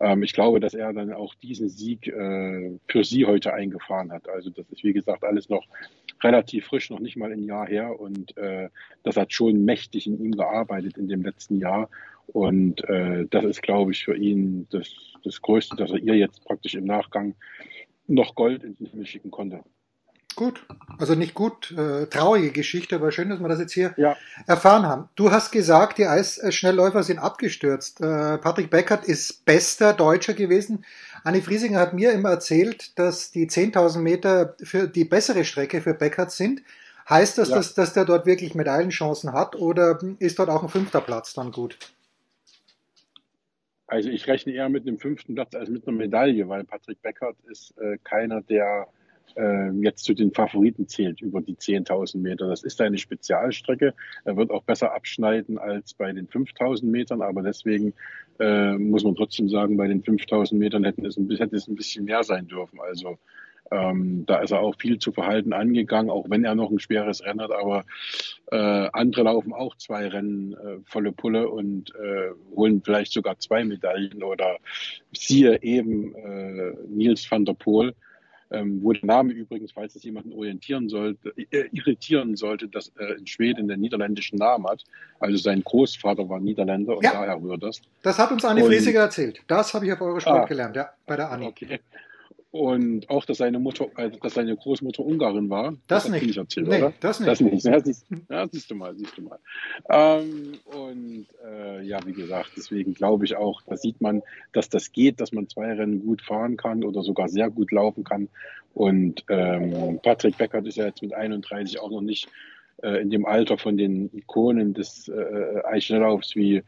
ähm, 0.00 0.22
ich 0.22 0.32
glaube, 0.32 0.60
dass 0.60 0.74
er 0.74 0.92
dann 0.92 1.12
auch 1.12 1.34
diesen 1.34 1.68
Sieg 1.68 2.06
äh, 2.08 2.78
für 2.88 3.04
sie 3.04 3.26
heute 3.26 3.52
eingefahren 3.52 4.12
hat. 4.12 4.28
Also 4.28 4.50
das 4.50 4.68
ist 4.70 4.84
wie 4.84 4.92
gesagt 4.92 5.24
alles 5.24 5.48
noch 5.48 5.66
relativ 6.22 6.66
frisch, 6.66 6.90
noch 6.90 7.00
nicht 7.00 7.16
mal 7.16 7.32
ein 7.32 7.44
Jahr 7.44 7.66
her 7.66 7.98
und 7.98 8.36
äh, 8.36 8.68
das 9.02 9.16
hat 9.16 9.32
schon 9.32 9.64
mächtig 9.64 10.06
in 10.06 10.18
ihm 10.18 10.32
gearbeitet 10.32 10.98
in 10.98 11.08
dem 11.08 11.22
letzten 11.22 11.58
Jahr 11.58 11.88
und 12.26 12.84
äh, 12.88 13.26
das 13.30 13.44
ist, 13.44 13.62
glaube 13.62 13.92
ich, 13.92 14.04
für 14.04 14.16
ihn 14.16 14.66
das, 14.70 14.88
das 15.24 15.40
Größte, 15.40 15.76
dass 15.76 15.90
er 15.90 15.98
ihr 15.98 16.14
jetzt 16.14 16.44
praktisch 16.44 16.74
im 16.74 16.84
Nachgang 16.84 17.34
noch 18.06 18.34
Gold 18.34 18.64
in 18.64 18.74
den 18.76 18.86
Himmel 18.86 19.06
schicken 19.06 19.30
konnte. 19.30 19.62
Gut, 20.38 20.64
also 20.98 21.16
nicht 21.16 21.34
gut, 21.34 21.72
äh, 21.72 22.06
traurige 22.06 22.52
Geschichte, 22.52 22.94
aber 22.94 23.10
schön, 23.10 23.28
dass 23.28 23.40
wir 23.40 23.48
das 23.48 23.58
jetzt 23.58 23.72
hier 23.72 23.92
ja. 23.96 24.16
erfahren 24.46 24.86
haben. 24.86 25.08
Du 25.16 25.32
hast 25.32 25.50
gesagt, 25.50 25.98
die 25.98 26.06
Eisschnellläufer 26.06 27.02
sind 27.02 27.18
abgestürzt. 27.18 28.00
Äh, 28.00 28.38
Patrick 28.38 28.70
Beckert 28.70 29.04
ist 29.04 29.44
bester 29.44 29.94
Deutscher 29.94 30.34
gewesen. 30.34 30.84
Anni 31.24 31.40
Friesinger 31.40 31.80
hat 31.80 31.92
mir 31.92 32.12
immer 32.12 32.30
erzählt, 32.30 32.96
dass 33.00 33.32
die 33.32 33.48
10.000 33.48 33.98
Meter 33.98 34.54
für 34.62 34.86
die 34.86 35.04
bessere 35.04 35.44
Strecke 35.44 35.80
für 35.80 35.94
Beckert 35.94 36.30
sind. 36.30 36.62
Heißt 37.08 37.36
das, 37.36 37.48
ja. 37.48 37.56
dass, 37.56 37.74
dass 37.74 37.92
der 37.92 38.04
dort 38.04 38.24
wirklich 38.24 38.54
Medaillenchancen 38.54 39.32
hat 39.32 39.56
oder 39.56 39.98
ist 40.20 40.38
dort 40.38 40.50
auch 40.50 40.62
ein 40.62 40.68
fünfter 40.68 41.00
Platz 41.00 41.34
dann 41.34 41.50
gut? 41.50 41.80
Also 43.88 44.08
ich 44.08 44.28
rechne 44.28 44.52
eher 44.52 44.68
mit 44.68 44.86
einem 44.86 45.00
fünften 45.00 45.34
Platz 45.34 45.56
als 45.56 45.68
mit 45.68 45.88
einer 45.88 45.96
Medaille, 45.96 46.48
weil 46.48 46.62
Patrick 46.62 47.02
Beckert 47.02 47.34
ist 47.50 47.76
äh, 47.78 47.98
keiner, 48.04 48.40
der 48.40 48.86
äh, 49.36 49.70
jetzt 49.82 50.04
zu 50.04 50.14
den 50.14 50.32
Favoriten 50.32 50.88
zählt 50.88 51.20
über 51.20 51.40
die 51.40 51.54
10.000 51.54 52.18
Meter. 52.18 52.48
Das 52.48 52.62
ist 52.62 52.80
eine 52.80 52.98
Spezialstrecke. 52.98 53.94
Er 54.24 54.36
wird 54.36 54.50
auch 54.50 54.62
besser 54.62 54.94
abschneiden 54.94 55.58
als 55.58 55.94
bei 55.94 56.12
den 56.12 56.28
5.000 56.28 56.86
Metern, 56.86 57.22
aber 57.22 57.42
deswegen 57.42 57.94
äh, 58.38 58.72
muss 58.74 59.04
man 59.04 59.16
trotzdem 59.16 59.48
sagen, 59.48 59.76
bei 59.76 59.88
den 59.88 60.02
5.000 60.02 60.54
Metern 60.56 60.84
hätten 60.84 61.04
es 61.04 61.16
ein, 61.16 61.28
hätte 61.30 61.56
es 61.56 61.68
ein 61.68 61.76
bisschen 61.76 62.04
mehr 62.04 62.22
sein 62.22 62.46
dürfen. 62.46 62.80
Also 62.80 63.18
ähm, 63.70 64.24
da 64.26 64.38
ist 64.38 64.50
er 64.50 64.60
auch 64.60 64.74
viel 64.78 64.98
zu 64.98 65.12
verhalten 65.12 65.52
angegangen, 65.52 66.10
auch 66.10 66.30
wenn 66.30 66.44
er 66.44 66.54
noch 66.54 66.70
ein 66.70 66.78
schweres 66.78 67.24
Rennen 67.24 67.42
hat. 67.42 67.52
Aber 67.52 67.84
äh, 68.50 68.88
andere 68.92 69.24
laufen 69.24 69.52
auch 69.52 69.76
zwei 69.76 70.08
Rennen 70.08 70.54
äh, 70.54 70.78
volle 70.84 71.12
Pulle 71.12 71.48
und 71.48 71.94
äh, 71.94 72.30
holen 72.54 72.82
vielleicht 72.82 73.12
sogar 73.12 73.38
zwei 73.38 73.64
Medaillen 73.64 74.22
oder 74.22 74.56
siehe 75.12 75.62
eben 75.62 76.14
äh, 76.14 76.72
Nils 76.88 77.30
van 77.30 77.44
der 77.44 77.54
Poel 77.54 77.94
ähm, 78.50 78.80
wo 78.82 78.92
der 78.92 79.04
Name 79.04 79.32
übrigens, 79.32 79.72
falls 79.72 79.94
es 79.94 80.02
jemanden 80.02 80.32
orientieren 80.32 80.88
sollte, 80.88 81.32
äh, 81.36 81.68
irritieren 81.72 82.36
sollte, 82.36 82.68
dass 82.68 82.92
er 82.96 83.16
in 83.16 83.26
Schweden 83.26 83.68
den 83.68 83.80
niederländischen 83.80 84.38
Namen 84.38 84.66
hat. 84.66 84.84
Also 85.20 85.36
sein 85.36 85.62
Großvater 85.62 86.28
war 86.28 86.40
Niederländer 86.40 86.96
und 86.96 87.04
ja, 87.04 87.12
daher 87.12 87.40
rührt 87.40 87.62
das. 87.62 87.82
Das 88.02 88.18
hat 88.18 88.30
uns 88.30 88.44
Anni 88.44 88.62
Friesiger 88.62 89.00
erzählt. 89.00 89.40
Das 89.46 89.74
habe 89.74 89.86
ich 89.86 89.92
auf 89.92 90.00
eure 90.00 90.20
Sport 90.20 90.44
ah, 90.44 90.46
gelernt, 90.46 90.76
ja, 90.76 90.90
bei 91.06 91.16
der 91.16 91.30
Anni. 91.30 91.46
Okay. 91.46 91.80
Und 92.58 93.08
auch, 93.08 93.24
dass 93.24 93.38
seine 93.38 93.60
Mutter, 93.60 93.86
also 93.94 94.18
dass 94.18 94.34
seine 94.34 94.56
Großmutter 94.56 95.04
Ungarin 95.04 95.48
war. 95.48 95.76
Das, 95.86 96.02
das 96.02 96.08
nicht. 96.08 96.24
Ich 96.24 96.36
erzählt, 96.36 96.66
nee, 96.66 96.92
das 96.98 97.20
nicht. 97.20 97.30
Das 97.30 97.40
nicht. 97.40 97.64
Ja, 97.64 97.78
siehst, 97.78 98.06
ja, 98.28 98.48
siehst 98.48 98.68
du 98.68 98.74
mal, 98.74 98.96
siehst 98.96 99.16
du 99.16 99.22
mal. 99.22 99.38
Ähm, 99.88 100.54
und 100.64 101.26
äh, 101.46 101.84
ja, 101.84 102.04
wie 102.04 102.14
gesagt, 102.14 102.50
deswegen 102.56 102.94
glaube 102.94 103.26
ich 103.26 103.36
auch, 103.36 103.62
da 103.62 103.76
sieht 103.76 104.00
man, 104.00 104.22
dass 104.52 104.68
das 104.68 104.90
geht, 104.90 105.20
dass 105.20 105.30
man 105.30 105.48
zwei 105.48 105.72
Rennen 105.72 106.04
gut 106.04 106.20
fahren 106.20 106.56
kann 106.56 106.82
oder 106.82 107.02
sogar 107.02 107.28
sehr 107.28 107.48
gut 107.48 107.70
laufen 107.70 108.02
kann. 108.02 108.28
Und 108.74 109.24
ähm, 109.28 110.00
Patrick 110.02 110.36
Beckert 110.36 110.66
ist 110.66 110.78
ja 110.78 110.86
jetzt 110.86 111.00
mit 111.00 111.14
31 111.14 111.78
auch 111.78 111.92
noch 111.92 112.00
nicht 112.00 112.28
äh, 112.82 113.00
in 113.00 113.10
dem 113.10 113.24
Alter 113.24 113.56
von 113.56 113.76
den 113.76 114.10
Ikonen 114.12 114.74
des 114.74 115.06
äh, 115.06 115.62
Eisschnelllaufs 115.64 116.34
wie 116.34 116.64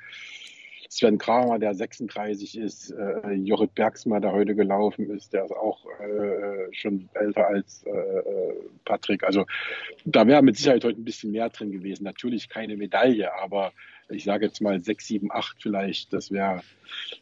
Sven 0.93 1.19
Kramer, 1.19 1.61
der 1.61 1.73
36 1.73 2.59
ist, 2.59 2.91
äh, 2.91 3.31
Jorrit 3.35 3.77
Bergsma, 3.77 4.19
der 4.19 4.33
heute 4.33 4.57
gelaufen 4.57 5.09
ist, 5.11 5.33
der 5.33 5.45
ist 5.45 5.53
auch 5.53 5.87
äh, 6.01 6.67
schon 6.73 7.09
älter 7.15 7.47
als 7.47 7.85
äh, 7.87 7.91
äh, 7.91 8.55
Patrick. 8.85 9.23
Also 9.23 9.47
da 10.05 10.27
wäre 10.27 10.43
mit 10.43 10.57
Sicherheit 10.57 10.83
heute 10.83 11.01
ein 11.01 11.05
bisschen 11.05 11.31
mehr 11.31 11.49
drin 11.49 11.71
gewesen. 11.71 12.03
Natürlich 12.03 12.49
keine 12.49 12.77
Medaille, 12.77 13.33
aber 13.41 13.73
ich 14.11 14.25
sage 14.25 14.47
jetzt 14.47 14.61
mal 14.61 14.81
sechs, 14.81 15.07
sieben, 15.07 15.31
acht 15.31 15.57
vielleicht. 15.61 16.13
Das 16.13 16.31
wäre 16.31 16.63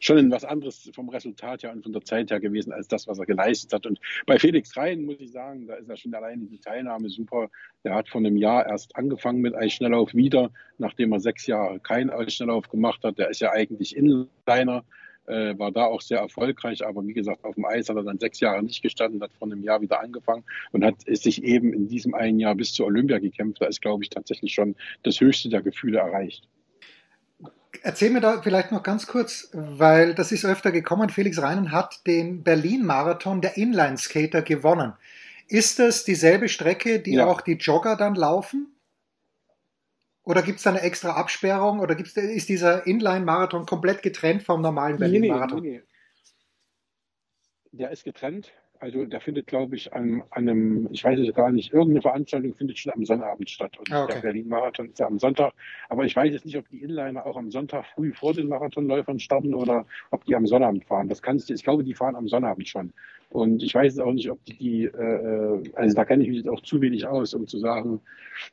schon 0.00 0.30
was 0.30 0.44
anderes 0.44 0.90
vom 0.94 1.08
Resultat 1.08 1.62
her 1.62 1.72
und 1.72 1.82
von 1.82 1.92
der 1.92 2.02
Zeit 2.02 2.30
her 2.30 2.40
gewesen 2.40 2.72
als 2.72 2.88
das, 2.88 3.06
was 3.06 3.18
er 3.18 3.26
geleistet 3.26 3.72
hat. 3.72 3.86
Und 3.86 4.00
bei 4.26 4.38
Felix 4.38 4.76
Rhein 4.76 5.04
muss 5.04 5.20
ich 5.20 5.32
sagen, 5.32 5.66
da 5.66 5.74
ist 5.74 5.88
ja 5.88 5.96
schon 5.96 6.14
alleine 6.14 6.44
die 6.46 6.58
Teilnahme 6.58 7.08
super. 7.08 7.50
Der 7.84 7.94
hat 7.94 8.08
vor 8.08 8.20
einem 8.20 8.36
Jahr 8.36 8.66
erst 8.66 8.96
angefangen 8.96 9.40
mit 9.40 9.54
Eisschnelllauf 9.54 10.14
wieder, 10.14 10.50
nachdem 10.78 11.12
er 11.12 11.20
sechs 11.20 11.46
Jahre 11.46 11.80
keinen 11.80 12.10
Eisschnelllauf 12.10 12.68
gemacht 12.68 13.02
hat. 13.04 13.18
Der 13.18 13.30
ist 13.30 13.40
ja 13.40 13.52
eigentlich 13.52 13.96
Inliner 13.96 14.84
äh, 15.28 15.58
war 15.58 15.70
da 15.70 15.84
auch 15.84 16.00
sehr 16.00 16.18
erfolgreich, 16.18 16.84
aber 16.84 17.06
wie 17.06 17.12
gesagt, 17.12 17.44
auf 17.44 17.54
dem 17.54 17.66
Eis 17.66 17.88
hat 17.88 17.96
er 17.96 18.02
dann 18.02 18.18
sechs 18.18 18.40
Jahre 18.40 18.62
nicht 18.62 18.82
gestanden, 18.82 19.22
hat 19.22 19.32
vor 19.38 19.46
einem 19.48 19.62
Jahr 19.62 19.80
wieder 19.80 20.00
angefangen 20.00 20.44
und 20.72 20.84
hat 20.84 21.02
sich 21.06 21.42
eben 21.44 21.72
in 21.72 21.86
diesem 21.86 22.14
einen 22.14 22.40
Jahr 22.40 22.54
bis 22.54 22.72
zur 22.72 22.86
Olympia 22.86 23.18
gekämpft. 23.18 23.60
Da 23.60 23.66
ist, 23.66 23.82
glaube 23.82 24.02
ich, 24.02 24.10
tatsächlich 24.10 24.54
schon 24.54 24.74
das 25.02 25.20
höchste 25.20 25.48
der 25.48 25.62
Gefühle 25.62 25.98
erreicht. 25.98 26.48
Erzähl 27.88 28.10
mir 28.10 28.20
da 28.20 28.42
vielleicht 28.42 28.70
noch 28.70 28.82
ganz 28.82 29.06
kurz, 29.06 29.48
weil 29.54 30.14
das 30.14 30.30
ist 30.30 30.44
öfter 30.44 30.72
gekommen. 30.72 31.08
Felix 31.08 31.40
Reinen 31.40 31.72
hat 31.72 32.06
den 32.06 32.42
Berlin-Marathon 32.42 33.40
der 33.40 33.56
Inline-Skater 33.56 34.42
gewonnen. 34.42 34.92
Ist 35.46 35.78
das 35.78 36.04
dieselbe 36.04 36.50
Strecke, 36.50 37.00
die 37.00 37.14
ja. 37.14 37.24
auch 37.24 37.40
die 37.40 37.54
Jogger 37.54 37.96
dann 37.96 38.14
laufen? 38.14 38.76
Oder 40.22 40.42
gibt 40.42 40.58
es 40.58 40.64
da 40.64 40.70
eine 40.70 40.82
extra 40.82 41.12
Absperrung? 41.12 41.80
Oder 41.80 41.94
gibt's, 41.94 42.14
ist 42.14 42.50
dieser 42.50 42.86
Inline-Marathon 42.86 43.64
komplett 43.64 44.02
getrennt 44.02 44.42
vom 44.42 44.60
normalen 44.60 44.98
Berlin-Marathon? 44.98 45.62
Nee, 45.62 45.70
nee, 45.70 45.78
nee. 45.78 45.82
Der 47.72 47.90
ist 47.90 48.04
getrennt. 48.04 48.52
Also 48.80 49.04
der 49.04 49.20
findet, 49.20 49.46
glaube 49.48 49.74
ich, 49.76 49.92
an, 49.92 50.22
an 50.30 50.48
einem, 50.48 50.88
ich 50.92 51.02
weiß 51.02 51.18
es 51.18 51.34
gar 51.34 51.50
nicht, 51.50 51.72
irgendeine 51.72 52.00
Veranstaltung 52.02 52.54
findet 52.54 52.78
schon 52.78 52.92
am 52.92 53.04
Sonnabend 53.04 53.50
statt. 53.50 53.76
Und 53.78 53.90
Ah, 53.92 54.04
okay. 54.04 54.14
der 54.14 54.20
Berlin-Marathon 54.20 54.86
ist 54.90 54.98
ja 55.00 55.06
am 55.06 55.18
Sonntag. 55.18 55.52
Aber 55.88 56.04
ich 56.04 56.14
weiß 56.14 56.32
jetzt 56.32 56.46
nicht, 56.46 56.56
ob 56.56 56.68
die 56.68 56.82
Inliner 56.82 57.26
auch 57.26 57.36
am 57.36 57.50
Sonntag 57.50 57.84
früh 57.94 58.12
vor 58.12 58.34
den 58.34 58.48
Marathonläufern 58.48 59.18
starten 59.18 59.52
oder 59.54 59.84
ob 60.12 60.24
die 60.26 60.36
am 60.36 60.46
Sonnabend 60.46 60.84
fahren. 60.84 61.08
Das 61.08 61.22
kannst 61.22 61.50
du, 61.50 61.54
ich 61.54 61.64
glaube, 61.64 61.82
die 61.82 61.94
fahren 61.94 62.14
am 62.14 62.28
Sonnabend 62.28 62.68
schon. 62.68 62.92
Und 63.30 63.62
ich 63.62 63.74
weiß 63.74 63.98
auch 63.98 64.12
nicht, 64.12 64.30
ob 64.30 64.42
die, 64.46 64.56
die 64.56 64.84
äh, 64.84 65.62
also 65.74 65.94
da 65.94 66.04
kenne 66.04 66.22
ich 66.22 66.28
mich 66.30 66.38
jetzt 66.38 66.48
auch 66.48 66.62
zu 66.62 66.80
wenig 66.80 67.06
aus, 67.06 67.34
um 67.34 67.46
zu 67.46 67.58
sagen, 67.58 68.00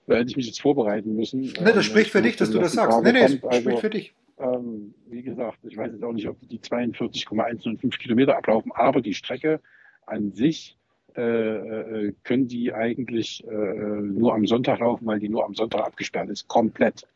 da 0.08 0.16
hätte 0.16 0.32
ich 0.32 0.36
mich 0.38 0.48
jetzt 0.48 0.60
vorbereiten 0.62 1.16
müssen. 1.16 1.42
Nee, 1.42 1.54
Ähm, 1.60 1.66
das 1.76 1.86
spricht 1.86 2.10
für 2.12 2.22
dich, 2.22 2.36
dass 2.36 2.52
du 2.52 2.60
das 2.60 2.74
sagst. 2.74 3.02
Nee, 3.04 3.12
nee, 3.14 3.20
es 3.20 3.34
spricht 3.58 3.80
für 3.80 3.90
dich. 3.90 4.14
ähm, 4.40 4.94
wie 5.08 5.22
gesagt, 5.22 5.60
ich 5.64 5.78
weiß 5.78 5.92
jetzt 5.94 6.04
auch 6.04 6.12
nicht, 6.12 6.28
ob 6.28 6.36
die 6.50 6.60
42,105 6.60 7.98
Kilometer 8.00 8.36
ablaufen, 8.38 8.72
aber 8.74 9.02
die 9.02 9.14
Strecke 9.14 9.60
an 10.06 10.32
sich 10.32 10.78
äh, 11.16 11.22
äh, 11.22 12.14
können 12.24 12.48
die 12.48 12.74
eigentlich 12.74 13.46
äh, 13.48 13.52
nur 13.52 14.34
am 14.34 14.46
Sonntag 14.46 14.80
laufen, 14.80 15.06
weil 15.06 15.20
die 15.20 15.30
nur 15.30 15.46
am 15.46 15.54
Sonntag 15.54 15.86
abgesperrt 15.86 16.30
ist, 16.30 16.48
komplett. 16.48 17.08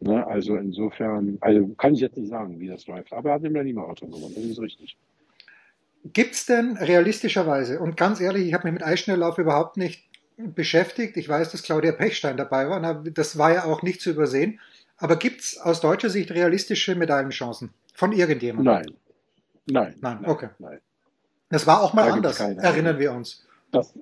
Ne? 0.00 0.26
Also 0.26 0.56
insofern, 0.56 1.38
also 1.40 1.66
kann 1.68 1.94
ich 1.94 2.00
jetzt 2.00 2.16
nicht 2.16 2.28
sagen, 2.28 2.60
wie 2.60 2.68
das 2.68 2.86
läuft. 2.86 3.12
Aber 3.12 3.30
er 3.30 3.34
hat 3.36 3.44
den 3.44 3.54
Berlin-Marathon 3.54 4.10
gewonnen, 4.10 4.34
das 4.34 4.44
ist 4.44 4.60
richtig. 4.60 4.96
Gibt 6.12 6.34
es 6.34 6.46
denn 6.46 6.76
realistischerweise, 6.76 7.80
und 7.80 7.96
ganz 7.96 8.20
ehrlich, 8.20 8.46
ich 8.46 8.54
habe 8.54 8.64
mich 8.66 8.74
mit 8.74 8.84
Eisschnelllauf 8.84 9.38
überhaupt 9.38 9.76
nicht 9.76 10.04
beschäftigt. 10.36 11.16
Ich 11.16 11.28
weiß, 11.28 11.50
dass 11.50 11.62
Claudia 11.62 11.92
Pechstein 11.92 12.36
dabei 12.36 12.68
war. 12.68 13.02
Das 13.10 13.38
war 13.38 13.52
ja 13.52 13.64
auch 13.64 13.82
nicht 13.82 14.00
zu 14.00 14.10
übersehen. 14.10 14.60
Aber 14.98 15.16
gibt 15.16 15.40
es 15.40 15.58
aus 15.58 15.80
deutscher 15.80 16.10
Sicht 16.10 16.30
realistische 16.30 16.94
Medaillenchancen 16.94 17.70
von 17.94 18.12
irgendjemandem? 18.12 18.74
Nein. 18.74 18.86
Nein. 19.70 19.94
Nein, 20.00 20.24
okay. 20.26 20.48
Nein. 20.58 20.78
Das 21.50 21.66
war 21.66 21.82
auch 21.82 21.94
mal 21.94 22.08
Da 22.08 22.14
anders, 22.14 22.40
erinnern 22.40 22.98
wir 22.98 23.12
uns. 23.12 23.46
Das, 23.70 23.94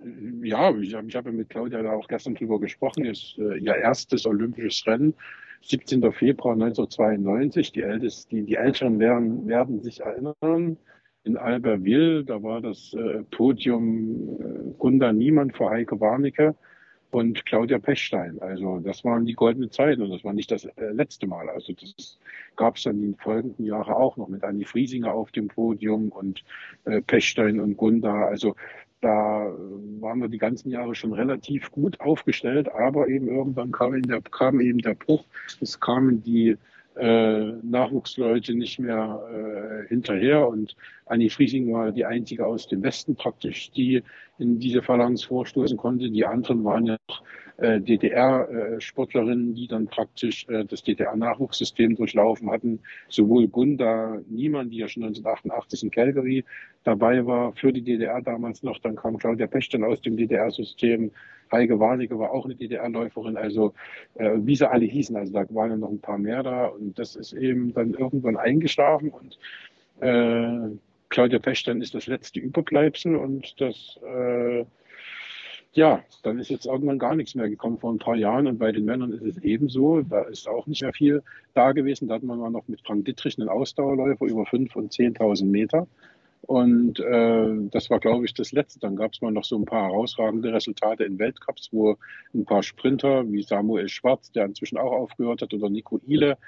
ja, 0.43 0.71
ich, 0.77 0.95
ich 0.95 1.17
habe 1.17 1.33
mit 1.33 1.51
Claudia 1.51 1.83
da 1.83 1.93
auch 1.93 2.07
gestern 2.07 2.35
drüber 2.35 2.61
gesprochen. 2.61 3.05
Ist 3.05 3.37
äh, 3.39 3.59
ihr 3.59 3.75
erstes 3.75 4.27
olympisches 4.27 4.87
Rennen, 4.87 5.15
17. 5.63 6.13
Februar 6.13 6.55
1992. 6.55 7.73
Die, 7.73 7.83
Ältest, 7.83 8.31
die, 8.31 8.43
die 8.43 8.55
Älteren 8.55 8.99
werden, 8.99 9.47
werden 9.47 9.83
sich 9.83 10.01
erinnern. 10.01 10.77
In 11.25 11.37
Albertville, 11.37 12.25
da 12.25 12.41
war 12.43 12.61
das 12.61 12.95
äh, 12.95 13.23
Podium 13.33 14.39
äh, 14.41 14.73
Gunda 14.79 15.13
Niemann 15.13 15.51
vor 15.51 15.71
Heike 15.71 16.01
Warnecke 16.01 16.55
und 17.17 17.47
Claudia 17.47 17.79
Pechstein. 17.79 18.39
Also 18.41 18.79
das 18.79 19.03
waren 19.03 19.25
die 19.25 19.33
goldenen 19.33 19.71
Zeiten 19.71 20.03
und 20.03 20.11
das 20.11 20.23
war 20.23 20.35
nicht 20.35 20.51
das 20.51 20.67
äh, 20.67 20.91
letzte 20.93 21.27
Mal. 21.27 21.49
Also 21.49 21.73
das 21.73 22.19
gab 22.57 22.77
es 22.77 22.83
dann 22.83 22.97
in 22.97 23.13
den 23.13 23.17
folgenden 23.17 23.65
Jahren 23.65 23.95
auch 23.95 24.19
noch 24.19 24.29
mit 24.29 24.45
Anni 24.45 24.67
Friesinger 24.67 25.15
auf 25.15 25.33
dem 25.33 25.49
Podium 25.49 26.11
und 26.11 26.45
äh, 26.85 27.01
Pechstein 27.01 27.59
und 27.59 27.79
Gunda. 27.79 28.27
Also 28.27 28.55
da 29.01 29.47
äh, 29.47 29.51
waren 30.03 30.21
wir 30.21 30.29
die 30.29 30.37
ganzen 30.37 30.69
Jahre 30.69 30.95
schon 30.95 31.15
relativ 31.15 31.71
gut 31.71 31.99
aufgestellt, 32.01 32.69
aber 32.71 33.09
eben 33.09 33.29
irgendwann 33.29 33.73
kam, 33.73 34.03
der, 34.03 34.21
kam 34.21 34.61
eben 34.61 34.81
der 34.81 34.95
Bruch. 34.95 35.25
Es 35.63 35.81
kamen 35.81 36.23
die 36.23 36.59
äh, 36.97 37.53
Nachwuchsleute 37.63 38.55
nicht 38.55 38.79
mehr 38.79 39.23
äh, 39.33 39.89
hinterher 39.89 40.47
und 40.49 40.77
Anni 41.07 41.31
Friesing 41.31 41.73
war 41.73 41.93
die 41.93 42.05
einzige 42.05 42.47
aus 42.47 42.67
dem 42.67 42.83
Westen 42.83 43.15
praktisch, 43.17 43.71
die 43.71 44.03
in 44.39 44.59
diese 44.59 44.83
Phalanx 44.83 45.25
vorstoßen 45.25 45.77
konnte. 45.77 46.11
Die 46.11 46.27
anderen 46.27 46.65
waren 46.65 46.87
ja 46.87 46.97
äh, 47.59 47.81
DDR-Sportlerinnen, 47.81 49.55
die 49.55 49.67
dann 49.67 49.87
praktisch 49.87 50.47
äh, 50.49 50.65
das 50.65 50.83
DDR-Nachwuchssystem 50.83 51.97
durchlaufen 51.97 52.51
hatten. 52.51 52.81
Sowohl 53.09 53.49
Gunda 53.49 54.19
Niemann, 54.29 54.71
die 54.71 54.79
ja 54.79 54.89
schon 54.89 55.05
1988 55.05 55.85
in 55.85 55.91
Calgary 55.91 56.45
dabei 56.85 57.25
war, 57.25 57.53
für 57.55 57.73
die 57.73 57.83
DDR 57.83 58.21
damals 58.21 58.63
noch. 58.63 58.79
Dann 58.79 58.97
kam 58.97 59.17
Claudia 59.17 59.47
Pechstein 59.47 59.85
aus 59.85 60.01
dem 60.03 60.17
DDR-System. 60.17 61.11
Heike 61.51 61.79
Warnecke 61.79 62.19
war 62.19 62.33
auch 62.33 62.45
eine 62.45 62.57
DDR-Läuferin. 62.57 63.37
Also 63.37 63.73
äh, 64.17 64.33
wie 64.39 64.57
sie 64.57 64.69
alle 64.69 64.85
hießen. 64.85 65.17
Also 65.17 65.33
da 65.33 65.47
waren 65.51 65.71
ja 65.71 65.77
noch 65.77 65.91
ein 65.91 66.01
paar 66.01 66.19
mehr 66.19 66.43
da. 66.43 66.67
Und 66.67 66.99
das 66.99 67.17
ist 67.17 67.33
eben 67.33 67.73
dann 67.73 67.95
irgendwann 67.95 68.37
eingeschlafen. 68.37 69.11
Und 69.11 69.39
äh, 70.01 70.77
Claudia 71.09 71.39
Pechstein 71.39 71.81
ist 71.81 71.95
das 71.95 72.07
letzte 72.07 72.41
Überbleibsel. 72.41 73.17
Und 73.17 73.61
das... 73.61 73.99
Äh, 74.05 74.65
ja, 75.77 76.03
dann 76.23 76.39
ist 76.39 76.49
jetzt 76.49 76.65
irgendwann 76.65 76.99
gar 76.99 77.15
nichts 77.15 77.35
mehr 77.35 77.51
gekommen 77.51 77.79
vor 77.79 77.93
ein 77.93 77.99
paar 77.99 78.17
Jahren 78.17 78.47
und 78.47 78.59
bei 78.59 78.73
den 78.73 78.87
Männern 78.87 79.13
ist 79.13 79.23
es 79.23 79.45
ebenso. 79.45 80.01
Da 80.01 80.23
ist 80.23 80.49
auch 80.49 80.67
nicht 80.67 80.81
mehr 80.81 80.95
viel 80.95 81.23
da 81.53 81.73
gewesen. 81.73 82.09
Da 82.09 82.15
hatten 82.15 82.27
wir 82.27 82.35
mal 82.35 82.51
noch 82.51 82.67
mit 82.67 82.81
Frank 82.81 83.05
Dittrich 83.05 83.39
einen 83.39 83.51
Ausdauerläufer 83.51 84.25
über 84.25 84.45
5.000 84.45 84.75
und 84.75 84.93
10.000 84.93 85.45
Meter. 85.45 85.87
Und 86.41 86.99
äh, 87.01 87.69
das 87.71 87.91
war, 87.91 88.01
glaube 88.01 88.25
ich, 88.25 88.33
das 88.33 88.53
Letzte. 88.53 88.81
Dann 88.81 88.97
gab 88.97 89.13
es 89.13 89.21
mal 89.21 89.33
noch 89.33 89.45
so 89.45 89.57
ein 89.57 89.67
paar 89.67 89.89
herausragende 89.91 90.51
Resultate 90.51 91.05
in 91.05 91.19
Weltcups, 91.19 91.69
wo 91.73 91.99
ein 92.33 92.47
paar 92.47 92.63
Sprinter 92.63 93.31
wie 93.31 93.43
Samuel 93.43 93.89
Schwarz, 93.89 94.33
der 94.33 94.47
inzwischen 94.47 94.79
auch 94.79 94.93
aufgehört 94.93 95.43
hat, 95.43 95.53
oder 95.53 95.69
Nico 95.69 96.01
Ile 96.07 96.39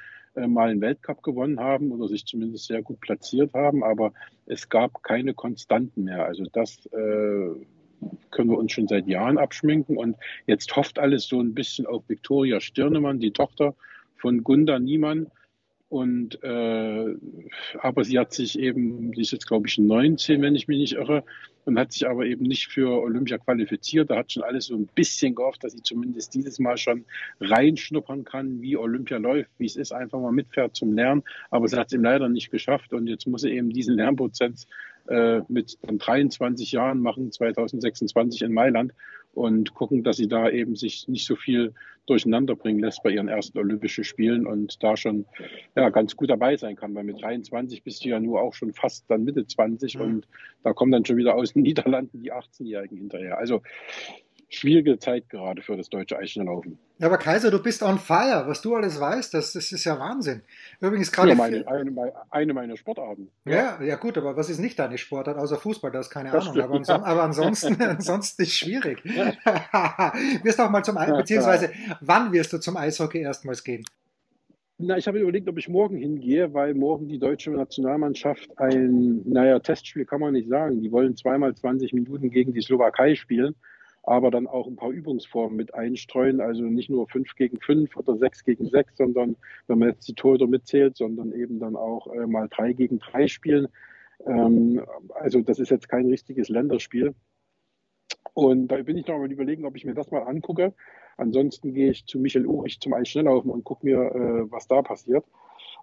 mal 0.47 0.71
einen 0.71 0.80
Weltcup 0.80 1.23
gewonnen 1.23 1.61
haben 1.61 1.90
oder 1.90 2.09
sich 2.09 2.25
zumindest 2.25 2.66
sehr 2.66 2.83
gut 2.83 3.00
platziert 3.00 3.54
haben. 3.54 3.83
Aber 3.83 4.12
es 4.47 4.68
gab 4.68 5.02
keine 5.02 5.35
Konstanten 5.35 6.04
mehr. 6.04 6.25
Also 6.25 6.45
das 6.52 6.87
äh, 6.87 7.50
können 8.30 8.50
wir 8.50 8.59
uns 8.59 8.73
schon 8.73 8.88
seit 8.88 9.07
Jahren 9.07 9.38
abschminken. 9.38 9.97
Und 9.97 10.16
jetzt 10.47 10.75
hofft 10.76 10.99
alles 10.99 11.26
so 11.26 11.40
ein 11.40 11.54
bisschen 11.54 11.87
auf 11.87 12.09
Viktoria 12.09 12.61
Stirnemann, 12.61 13.21
die 13.21 13.33
Tochter 13.33 13.75
von 14.16 14.45
Gunda 14.45 14.78
Niemann. 14.78 15.28
Und 15.88 16.42
äh, 16.42 17.14
aber 17.78 18.04
sie 18.04 18.18
hat 18.18 18.35
sich 18.35 18.59
eben, 18.59 19.12
sie 19.14 19.23
ist 19.23 19.33
jetzt 19.33 19.47
glaube 19.47 19.68
ich 19.68 19.78
19, 19.78 20.42
wenn 20.42 20.54
ich 20.54 20.68
mich 20.68 20.78
nicht 20.78 20.95
irre, 20.95 21.25
und 21.68 21.78
hat 21.78 21.92
sich 21.92 22.09
aber 22.09 22.25
eben 22.25 22.45
nicht 22.45 22.68
für 22.68 23.02
Olympia 23.02 23.37
qualifiziert. 23.37 24.11
Da 24.11 24.16
hat 24.16 24.33
schon 24.33 24.42
alles 24.42 24.66
so 24.66 24.75
ein 24.75 24.88
bisschen 24.95 25.35
gehofft, 25.35 25.62
dass 25.62 25.75
sie 25.75 25.83
zumindest 25.83 26.35
dieses 26.35 26.59
Mal 26.59 26.78
schon 26.78 27.04
reinschnuppern 27.40 28.25
kann, 28.25 28.62
wie 28.62 28.78
Olympia 28.78 29.18
läuft, 29.18 29.50
wie 29.59 29.66
es 29.66 29.76
ist, 29.76 29.92
einfach 29.92 30.18
mal 30.18 30.33
mitfährt 30.33 30.75
zum 30.75 30.95
Lernen. 30.95 31.23
Aber 31.50 31.68
sie 31.68 31.76
hat 31.76 31.88
es 31.88 31.92
eben 31.92 32.04
leider 32.04 32.30
nicht 32.30 32.50
geschafft 32.50 32.95
und 32.95 33.07
jetzt 33.07 33.26
muss 33.26 33.42
sie 33.42 33.50
eben 33.50 33.68
diesen 33.68 33.97
Lernprozess 33.97 34.66
äh, 35.09 35.42
mit 35.49 35.76
dann 35.83 35.99
23 35.99 36.73
Jahren 36.73 37.00
machen, 37.00 37.30
2026 37.30 38.42
in 38.42 38.54
Mailand 38.54 38.95
und 39.32 39.75
gucken, 39.75 40.02
dass 40.02 40.16
sie 40.16 40.28
da 40.28 40.50
eben 40.50 40.76
sich 40.76 41.08
nicht 41.08 41.26
so 41.26 41.37
viel 41.37 41.75
durcheinander 42.06 42.56
bringen 42.56 42.80
lässt 42.80 43.02
bei 43.02 43.11
ihren 43.11 43.28
ersten 43.28 43.58
Olympischen 43.58 44.02
Spielen 44.02 44.47
und 44.47 44.82
da 44.82 44.97
schon 44.97 45.26
ja, 45.76 45.90
ganz 45.90 46.16
gut 46.16 46.30
dabei 46.30 46.56
sein 46.56 46.75
kann, 46.75 46.94
weil 46.94 47.04
mit 47.04 47.23
23 47.23 47.82
bist 47.82 48.04
du 48.04 48.08
ja 48.08 48.18
nur 48.18 48.40
auch 48.40 48.54
schon 48.54 48.73
fast 48.73 49.04
dann 49.08 49.25
Mitte 49.25 49.47
20 49.47 49.97
Mhm. 49.97 50.00
und 50.00 50.28
da 50.62 50.73
kommen 50.73 50.90
dann 50.92 51.04
schon 51.04 51.18
wieder 51.18 51.35
aus 51.35 51.52
den 51.52 51.62
Niederlanden 51.64 52.23
die 52.23 52.32
18-Jährigen 52.32 52.97
hinterher. 52.97 53.38
Also 53.38 53.62
schwierige 54.49 54.99
Zeit 54.99 55.28
gerade 55.28 55.62
für 55.62 55.76
das 55.76 55.88
deutsche 55.88 56.19
Eisschnelllaufen. 56.19 56.78
Ja, 56.99 57.07
aber 57.07 57.19
Kaiser, 57.19 57.50
du 57.50 57.62
bist 57.62 57.83
on 57.83 57.99
fire. 57.99 58.45
Was 58.47 58.62
du 58.62 58.75
alles 58.75 58.99
weißt, 58.99 59.33
das, 59.35 59.52
das 59.52 59.71
ist 59.71 59.85
ja 59.85 59.99
Wahnsinn. 59.99 60.43
Übrigens 60.81 61.12
gerade. 61.12 61.31
Ja, 61.31 61.35
meine, 61.35 61.69
eine, 61.69 62.12
eine 62.31 62.55
meiner 62.55 62.76
Sportarten. 62.76 63.31
ja, 63.45 63.81
ja, 63.83 63.97
gut, 63.97 64.19
aber 64.19 64.37
was 64.37 64.50
ist 64.50 64.59
nicht 64.59 64.78
deine 64.78 64.99
Sportart, 64.99 65.37
außer 65.37 65.57
Fußball? 65.57 65.90
Das 65.90 66.07
ist 66.07 66.12
keine 66.12 66.31
Das 66.31 66.49
Ahnung. 66.49 66.62
Aber, 66.62 66.75
stimmt, 66.75 66.90
anson 66.90 67.05
aber 67.05 67.23
ansonsten, 67.23 67.83
ansonsten 67.83 68.43
ist 68.43 68.49
es 68.49 68.55
schwierig. 68.55 69.05
wirst 70.43 70.59
du 70.59 70.62
auch 70.62 70.71
mal 70.71 70.83
zum 70.83 70.97
Eis, 70.97 71.12
beziehungsweise 71.12 71.71
wann 72.00 72.33
wirst 72.33 72.52
du 72.52 72.59
zum 72.59 72.76
Eishockey 72.76 73.21
erstmals 73.21 73.62
gehen? 73.62 73.85
Na, 74.81 74.97
ich 74.97 75.09
habe 75.09 75.19
überlegt, 75.19 75.49
ob 75.49 75.59
ich 75.59 75.69
morgen 75.69 75.97
hingehe, 75.97 76.55
weil 76.55 76.73
morgen 76.73 77.09
die 77.09 77.19
deutsche 77.19 77.50
Nationalmannschaft 77.50 78.57
ein, 78.59 79.23
naja, 79.25 79.59
Testspiel 79.59 80.05
kann 80.05 80.21
man 80.21 80.33
nicht 80.33 80.49
sagen. 80.49 80.81
Die 80.81 80.93
wollen 80.93 81.17
zweimal 81.17 81.52
20 81.52 81.93
Minuten 81.93 82.31
gegen 82.31 82.52
die 82.52 82.61
Slowakei 82.61 83.17
spielen, 83.17 83.57
aber 84.02 84.31
dann 84.31 84.47
auch 84.47 84.67
ein 84.67 84.76
paar 84.76 84.90
Übungsformen 84.90 85.57
mit 85.57 85.75
einstreuen. 85.75 86.40
Also 86.40 86.62
nicht 86.62 86.90
nur 86.90 87.09
5 87.09 87.35
gegen 87.35 87.61
5 87.61 87.97
oder 87.97 88.17
6 88.17 88.45
gegen 88.45 88.69
6, 88.69 88.97
sondern 88.97 89.37
wenn 89.67 89.78
man 89.78 89.90
jetzt 89.90 90.09
die 90.09 90.14
Torhüter 90.14 90.47
mitzählt, 90.47 90.97
sondern 90.97 91.33
eben 91.33 91.59
dann 91.59 91.76
auch 91.76 92.07
äh, 92.12 92.26
mal 92.26 92.49
3 92.49 92.73
gegen 92.73 92.99
3 92.99 93.28
spielen. 93.28 93.69
Ähm, 94.26 94.83
also 95.14 95.40
das 95.43 95.59
ist 95.59 95.71
jetzt 95.71 95.88
kein 95.88 96.07
richtiges 96.07 96.49
Länderspiel. 96.49 97.14
Und 98.35 98.69
da 98.69 98.81
bin 98.83 98.97
ich 98.97 99.07
noch 99.07 99.19
mal 99.19 99.31
überlegen, 99.31 99.67
ob 99.67 99.76
ich 99.76 99.85
mir 99.85 99.95
das 99.95 100.11
mal 100.11 100.23
angucke. 100.23 100.73
Ansonsten 101.17 101.75
gehe 101.75 101.90
ich 101.90 102.07
zu 102.07 102.21
Michael 102.21 102.47
Urich 102.47 102.81
zum 102.81 102.95
Eisschnelllaufen 102.95 103.50
und 103.50 103.64
gucke 103.64 103.85
mir, 103.85 103.99
äh, 103.99 104.50
was 104.50 104.69
da 104.69 104.83
passiert. 104.83 105.25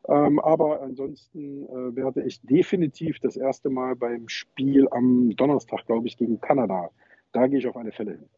Ähm, 0.07 0.39
aber 0.39 0.81
ansonsten 0.81 1.65
äh, 1.65 1.95
werde 1.95 2.23
ich 2.23 2.41
definitiv 2.41 3.19
das 3.19 3.35
erste 3.35 3.69
Mal 3.69 3.95
beim 3.95 4.29
Spiel 4.29 4.87
am 4.91 5.35
Donnerstag, 5.35 5.85
glaube 5.85 6.07
ich, 6.07 6.17
gegen 6.17 6.39
Kanada. 6.39 6.91
Da 7.35 7.47
gehe 7.47 7.59
ich 7.59 7.67
auf 7.67 7.75
alle 7.75 7.91
Fälle 7.91 8.11
hin. 8.11 8.29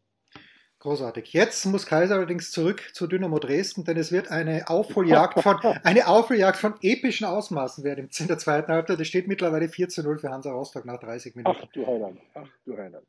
Großartig. 0.80 1.32
Jetzt 1.32 1.64
muss 1.66 1.86
Kaiser 1.86 2.16
allerdings 2.16 2.50
zurück 2.50 2.90
zu 2.92 3.06
Dynamo 3.06 3.38
Dresden, 3.38 3.84
denn 3.84 3.96
es 3.96 4.10
wird 4.10 4.30
eine 4.30 4.68
Aufholjagd 4.68 5.40
von, 5.40 5.56
eine 5.84 6.08
Aufholjagd 6.08 6.56
von 6.56 6.74
epischen 6.82 7.26
Ausmaßen 7.26 7.84
werden 7.84 8.08
in 8.16 8.26
der 8.26 8.38
zweiten 8.38 8.72
Halbzeit. 8.72 8.98
Es 8.98 9.06
steht 9.06 9.28
mittlerweile 9.28 9.68
4 9.68 9.88
zu 9.88 10.02
0 10.02 10.18
für 10.18 10.30
Hansa 10.30 10.50
Rostock 10.50 10.84
nach 10.84 10.98
30 10.98 11.36
Minuten. 11.36 11.58
Ach 11.60 11.72
du 11.72 11.86
Heiland, 11.86 12.18
ach 12.34 12.48
du 12.64 12.76
Heiland. 12.76 13.06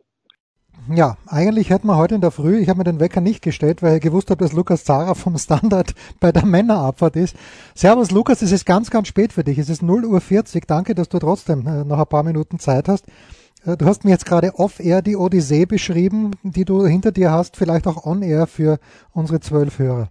Ja, 0.93 1.17
eigentlich 1.27 1.71
hätten 1.71 1.87
wir 1.87 1.97
heute 1.97 2.15
in 2.15 2.21
der 2.21 2.31
Früh, 2.31 2.59
ich 2.59 2.69
habe 2.69 2.77
mir 2.77 2.83
den 2.83 2.99
Wecker 2.99 3.21
nicht 3.21 3.41
gestellt, 3.41 3.81
weil 3.81 3.97
ich 3.97 4.01
gewusst 4.01 4.29
habe, 4.29 4.43
dass 4.43 4.53
Lukas 4.53 4.83
Zara 4.83 5.13
vom 5.15 5.37
Standard 5.37 5.93
bei 6.19 6.31
der 6.31 6.45
Männerabfahrt 6.45 7.15
ist. 7.15 7.35
Servus 7.75 8.11
Lukas, 8.11 8.43
es 8.43 8.51
ist 8.51 8.65
ganz, 8.65 8.89
ganz 8.91 9.07
spät 9.07 9.33
für 9.33 9.43
dich. 9.43 9.57
Es 9.57 9.69
ist 9.69 9.81
0 9.81 10.05
Uhr 10.05 10.21
40. 10.21 10.67
Danke, 10.67 10.95
dass 10.95 11.09
du 11.09 11.17
trotzdem 11.19 11.67
äh, 11.67 11.83
noch 11.83 11.99
ein 11.99 12.07
paar 12.07 12.23
Minuten 12.23 12.59
Zeit 12.59 12.87
hast. 12.87 13.05
Äh, 13.65 13.77
du 13.77 13.85
hast 13.85 14.03
mir 14.03 14.11
jetzt 14.11 14.25
gerade 14.25 14.55
off-air 14.55 15.01
die 15.01 15.15
Odyssee 15.15 15.65
beschrieben, 15.65 16.31
die 16.43 16.65
du 16.65 16.85
hinter 16.85 17.11
dir 17.11 17.31
hast, 17.31 17.57
vielleicht 17.57 17.87
auch 17.87 18.05
on-air 18.05 18.47
für 18.47 18.79
unsere 19.11 19.39
zwölf 19.39 19.79
Hörer. 19.79 20.09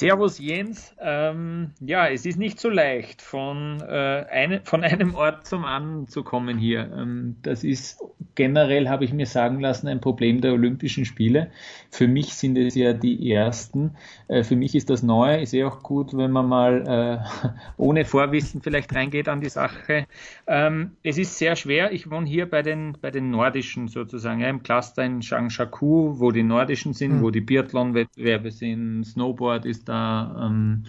Servus 0.00 0.38
Jens. 0.38 0.96
Ähm, 0.98 1.72
ja, 1.78 2.08
es 2.08 2.24
ist 2.24 2.38
nicht 2.38 2.58
so 2.58 2.70
leicht, 2.70 3.20
von, 3.20 3.82
äh, 3.82 4.24
eine, 4.30 4.62
von 4.64 4.82
einem 4.84 5.14
Ort 5.14 5.46
zum 5.46 5.66
anderen 5.66 6.08
zu 6.08 6.22
kommen 6.22 6.56
hier. 6.56 6.90
Ähm, 6.96 7.36
das 7.42 7.64
ist 7.64 8.02
generell, 8.34 8.88
habe 8.88 9.04
ich 9.04 9.12
mir 9.12 9.26
sagen 9.26 9.60
lassen, 9.60 9.88
ein 9.88 10.00
Problem 10.00 10.40
der 10.40 10.54
Olympischen 10.54 11.04
Spiele. 11.04 11.50
Für 11.90 12.08
mich 12.08 12.32
sind 12.32 12.56
es 12.56 12.74
ja 12.76 12.94
die 12.94 13.30
ersten. 13.30 13.90
Äh, 14.28 14.42
für 14.42 14.56
mich 14.56 14.74
ist 14.74 14.88
das 14.88 15.02
neu. 15.02 15.38
Ist 15.38 15.52
eh 15.52 15.64
auch 15.64 15.82
gut, 15.82 16.16
wenn 16.16 16.30
man 16.30 16.48
mal 16.48 17.22
äh, 17.44 17.48
ohne 17.76 18.06
Vorwissen 18.06 18.62
vielleicht 18.62 18.94
reingeht 18.94 19.28
an 19.28 19.42
die 19.42 19.50
Sache. 19.50 20.06
Ähm, 20.46 20.92
es 21.02 21.18
ist 21.18 21.36
sehr 21.36 21.56
schwer. 21.56 21.92
Ich 21.92 22.10
wohne 22.10 22.26
hier 22.26 22.48
bei 22.48 22.62
den, 22.62 22.96
bei 23.02 23.10
den 23.10 23.30
Nordischen 23.30 23.88
sozusagen, 23.88 24.40
ja, 24.40 24.48
im 24.48 24.62
Cluster 24.62 25.04
in 25.04 25.20
Changshaku, 25.20 26.18
wo 26.18 26.30
die 26.30 26.42
Nordischen 26.42 26.94
sind, 26.94 27.18
mhm. 27.18 27.22
wo 27.22 27.30
die 27.30 27.42
Biathlon-Wettbewerbe 27.42 28.50
sind, 28.50 29.04
Snowboard 29.04 29.66
ist 29.66 29.89
da 29.90 30.46
ähm, 30.46 30.84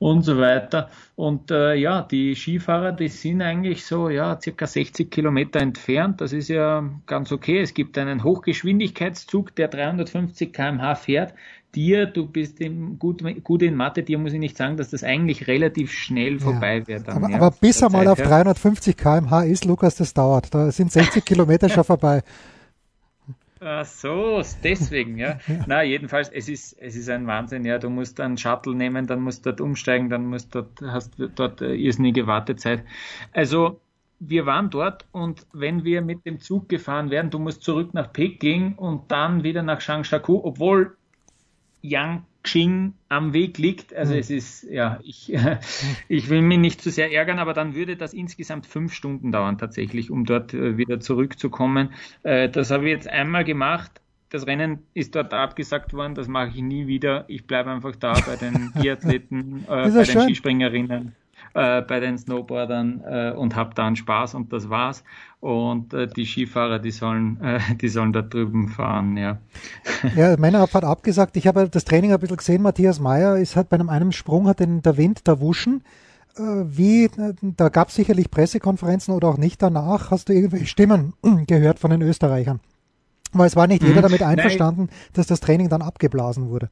und 0.00 0.22
so 0.22 0.38
weiter. 0.38 0.88
Und 1.14 1.50
äh, 1.50 1.74
ja, 1.74 2.02
die 2.02 2.34
Skifahrer, 2.34 2.92
die 2.92 3.08
sind 3.08 3.42
eigentlich 3.42 3.84
so 3.84 4.08
ja 4.08 4.40
circa 4.40 4.66
60 4.66 5.10
Kilometer 5.10 5.60
entfernt. 5.60 6.22
Das 6.22 6.32
ist 6.32 6.48
ja 6.48 6.82
ganz 7.06 7.30
okay. 7.30 7.60
Es 7.60 7.74
gibt 7.74 7.98
einen 7.98 8.24
Hochgeschwindigkeitszug, 8.24 9.54
der 9.54 9.68
350 9.68 10.52
km/h 10.52 10.94
fährt. 10.94 11.34
Dir, 11.74 12.06
du 12.06 12.26
bist 12.26 12.60
im, 12.60 12.98
gut, 12.98 13.22
gut 13.44 13.62
in 13.62 13.76
Mathe, 13.76 14.02
dir 14.02 14.18
muss 14.18 14.32
ich 14.32 14.40
nicht 14.40 14.56
sagen, 14.56 14.76
dass 14.76 14.90
das 14.90 15.04
eigentlich 15.04 15.46
relativ 15.46 15.92
schnell 15.92 16.40
vorbei 16.40 16.78
ja. 16.78 16.88
wird. 16.88 17.08
aber, 17.08 17.30
ja, 17.30 17.36
aber 17.36 17.50
bis 17.52 17.80
er 17.80 17.90
mal 17.90 18.08
auf 18.08 18.20
350 18.20 18.96
km/h 18.96 19.42
ist, 19.42 19.66
Lukas, 19.66 19.96
das 19.96 20.14
dauert. 20.14 20.52
Da 20.52 20.72
sind 20.72 20.90
60 20.90 21.24
Kilometer 21.24 21.68
schon 21.68 21.84
vorbei. 21.84 22.22
Ach 23.62 23.84
so, 23.84 24.42
deswegen, 24.64 25.18
ja. 25.18 25.38
ja. 25.46 25.64
Na, 25.66 25.82
jedenfalls, 25.82 26.30
es 26.30 26.48
ist, 26.48 26.72
es 26.80 26.96
ist 26.96 27.10
ein 27.10 27.26
Wahnsinn, 27.26 27.64
ja. 27.64 27.78
Du 27.78 27.90
musst 27.90 28.18
einen 28.18 28.38
Shuttle 28.38 28.74
nehmen, 28.74 29.06
dann 29.06 29.20
musst 29.20 29.44
du 29.44 29.50
dort 29.50 29.60
umsteigen, 29.60 30.08
dann 30.08 30.26
musst 30.26 30.54
dort, 30.54 30.80
hast 30.80 31.18
du 31.18 31.28
dort 31.28 31.60
irrsinnige 31.60 32.26
Wartezeit. 32.26 32.84
Also, 33.32 33.80
wir 34.18 34.46
waren 34.46 34.70
dort 34.70 35.06
und 35.12 35.46
wenn 35.52 35.84
wir 35.84 36.02
mit 36.02 36.26
dem 36.26 36.40
Zug 36.40 36.68
gefahren 36.68 37.10
werden, 37.10 37.30
du 37.30 37.38
musst 37.38 37.62
zurück 37.62 37.94
nach 37.94 38.12
Peking 38.12 38.74
und 38.74 39.10
dann 39.10 39.44
wieder 39.44 39.62
nach 39.62 39.80
Changshaku, 39.80 40.40
obwohl 40.42 40.96
Yang 41.82 42.24
Xing 42.42 42.94
am 43.08 43.32
Weg 43.32 43.58
liegt. 43.58 43.94
Also 43.94 44.14
mhm. 44.14 44.20
es 44.20 44.30
ist, 44.30 44.62
ja, 44.64 44.98
ich, 45.02 45.32
ich 46.08 46.28
will 46.28 46.42
mich 46.42 46.58
nicht 46.58 46.80
zu 46.80 46.90
sehr 46.90 47.12
ärgern, 47.12 47.38
aber 47.38 47.54
dann 47.54 47.74
würde 47.74 47.96
das 47.96 48.12
insgesamt 48.12 48.66
fünf 48.66 48.94
Stunden 48.94 49.32
dauern 49.32 49.58
tatsächlich, 49.58 50.10
um 50.10 50.24
dort 50.24 50.54
äh, 50.54 50.76
wieder 50.76 51.00
zurückzukommen. 51.00 51.92
Äh, 52.22 52.48
das 52.48 52.70
habe 52.70 52.84
ich 52.84 52.90
jetzt 52.90 53.08
einmal 53.08 53.44
gemacht. 53.44 54.00
Das 54.30 54.46
Rennen 54.46 54.78
ist 54.94 55.16
dort 55.16 55.34
abgesagt 55.34 55.92
worden, 55.92 56.14
das 56.14 56.28
mache 56.28 56.50
ich 56.50 56.62
nie 56.62 56.86
wieder. 56.86 57.24
Ich 57.26 57.46
bleibe 57.46 57.70
einfach 57.70 57.96
da 57.96 58.12
bei 58.12 58.36
den 58.36 58.72
Biathleten, 58.80 59.64
äh, 59.64 59.90
bei 59.90 60.04
den 60.04 60.20
Skispringerinnen 60.20 61.16
äh, 61.54 61.82
bei 61.82 62.00
den 62.00 62.18
Snowboardern 62.18 63.02
äh, 63.04 63.32
und 63.36 63.56
habe 63.56 63.74
dann 63.74 63.96
Spaß 63.96 64.34
und 64.34 64.52
das 64.52 64.70
war's. 64.70 65.04
Und 65.40 65.94
äh, 65.94 66.06
die 66.06 66.26
Skifahrer, 66.26 66.78
die 66.78 66.90
sollen, 66.90 67.40
äh, 67.42 67.60
die 67.76 67.88
sollen 67.88 68.12
da 68.12 68.22
drüben 68.22 68.68
fahren, 68.68 69.16
ja. 69.16 69.38
Ja, 70.16 70.36
Männerabfahrt 70.36 70.84
abgesagt. 70.84 71.36
Ich 71.36 71.46
habe 71.46 71.68
das 71.68 71.84
Training 71.84 72.12
ein 72.12 72.20
bisschen 72.20 72.36
gesehen. 72.36 72.62
Matthias 72.62 73.00
Meyer 73.00 73.36
ist 73.36 73.56
halt 73.56 73.68
bei 73.68 73.76
einem, 73.76 73.88
einem 73.88 74.12
Sprung 74.12 74.46
hat 74.46 74.60
den 74.60 74.82
der 74.82 74.96
Wind 74.96 75.22
da 75.24 75.40
wuschen. 75.40 75.82
Äh, 76.36 76.42
wie, 76.42 77.04
äh, 77.04 77.34
da 77.40 77.68
gab 77.68 77.88
es 77.88 77.94
sicherlich 77.94 78.30
Pressekonferenzen 78.30 79.14
oder 79.14 79.28
auch 79.28 79.38
nicht 79.38 79.62
danach. 79.62 80.10
Hast 80.10 80.28
du 80.28 80.32
irgendwelche 80.32 80.66
Stimmen 80.66 81.14
gehört 81.46 81.78
von 81.78 81.90
den 81.90 82.02
Österreichern? 82.02 82.60
Weil 83.32 83.46
es 83.46 83.56
war 83.56 83.66
nicht 83.66 83.82
jeder 83.82 84.00
mhm. 84.00 84.02
damit 84.02 84.22
einverstanden, 84.22 84.86
Nein. 84.86 84.96
dass 85.14 85.26
das 85.26 85.40
Training 85.40 85.68
dann 85.68 85.82
abgeblasen 85.82 86.48
wurde. 86.48 86.70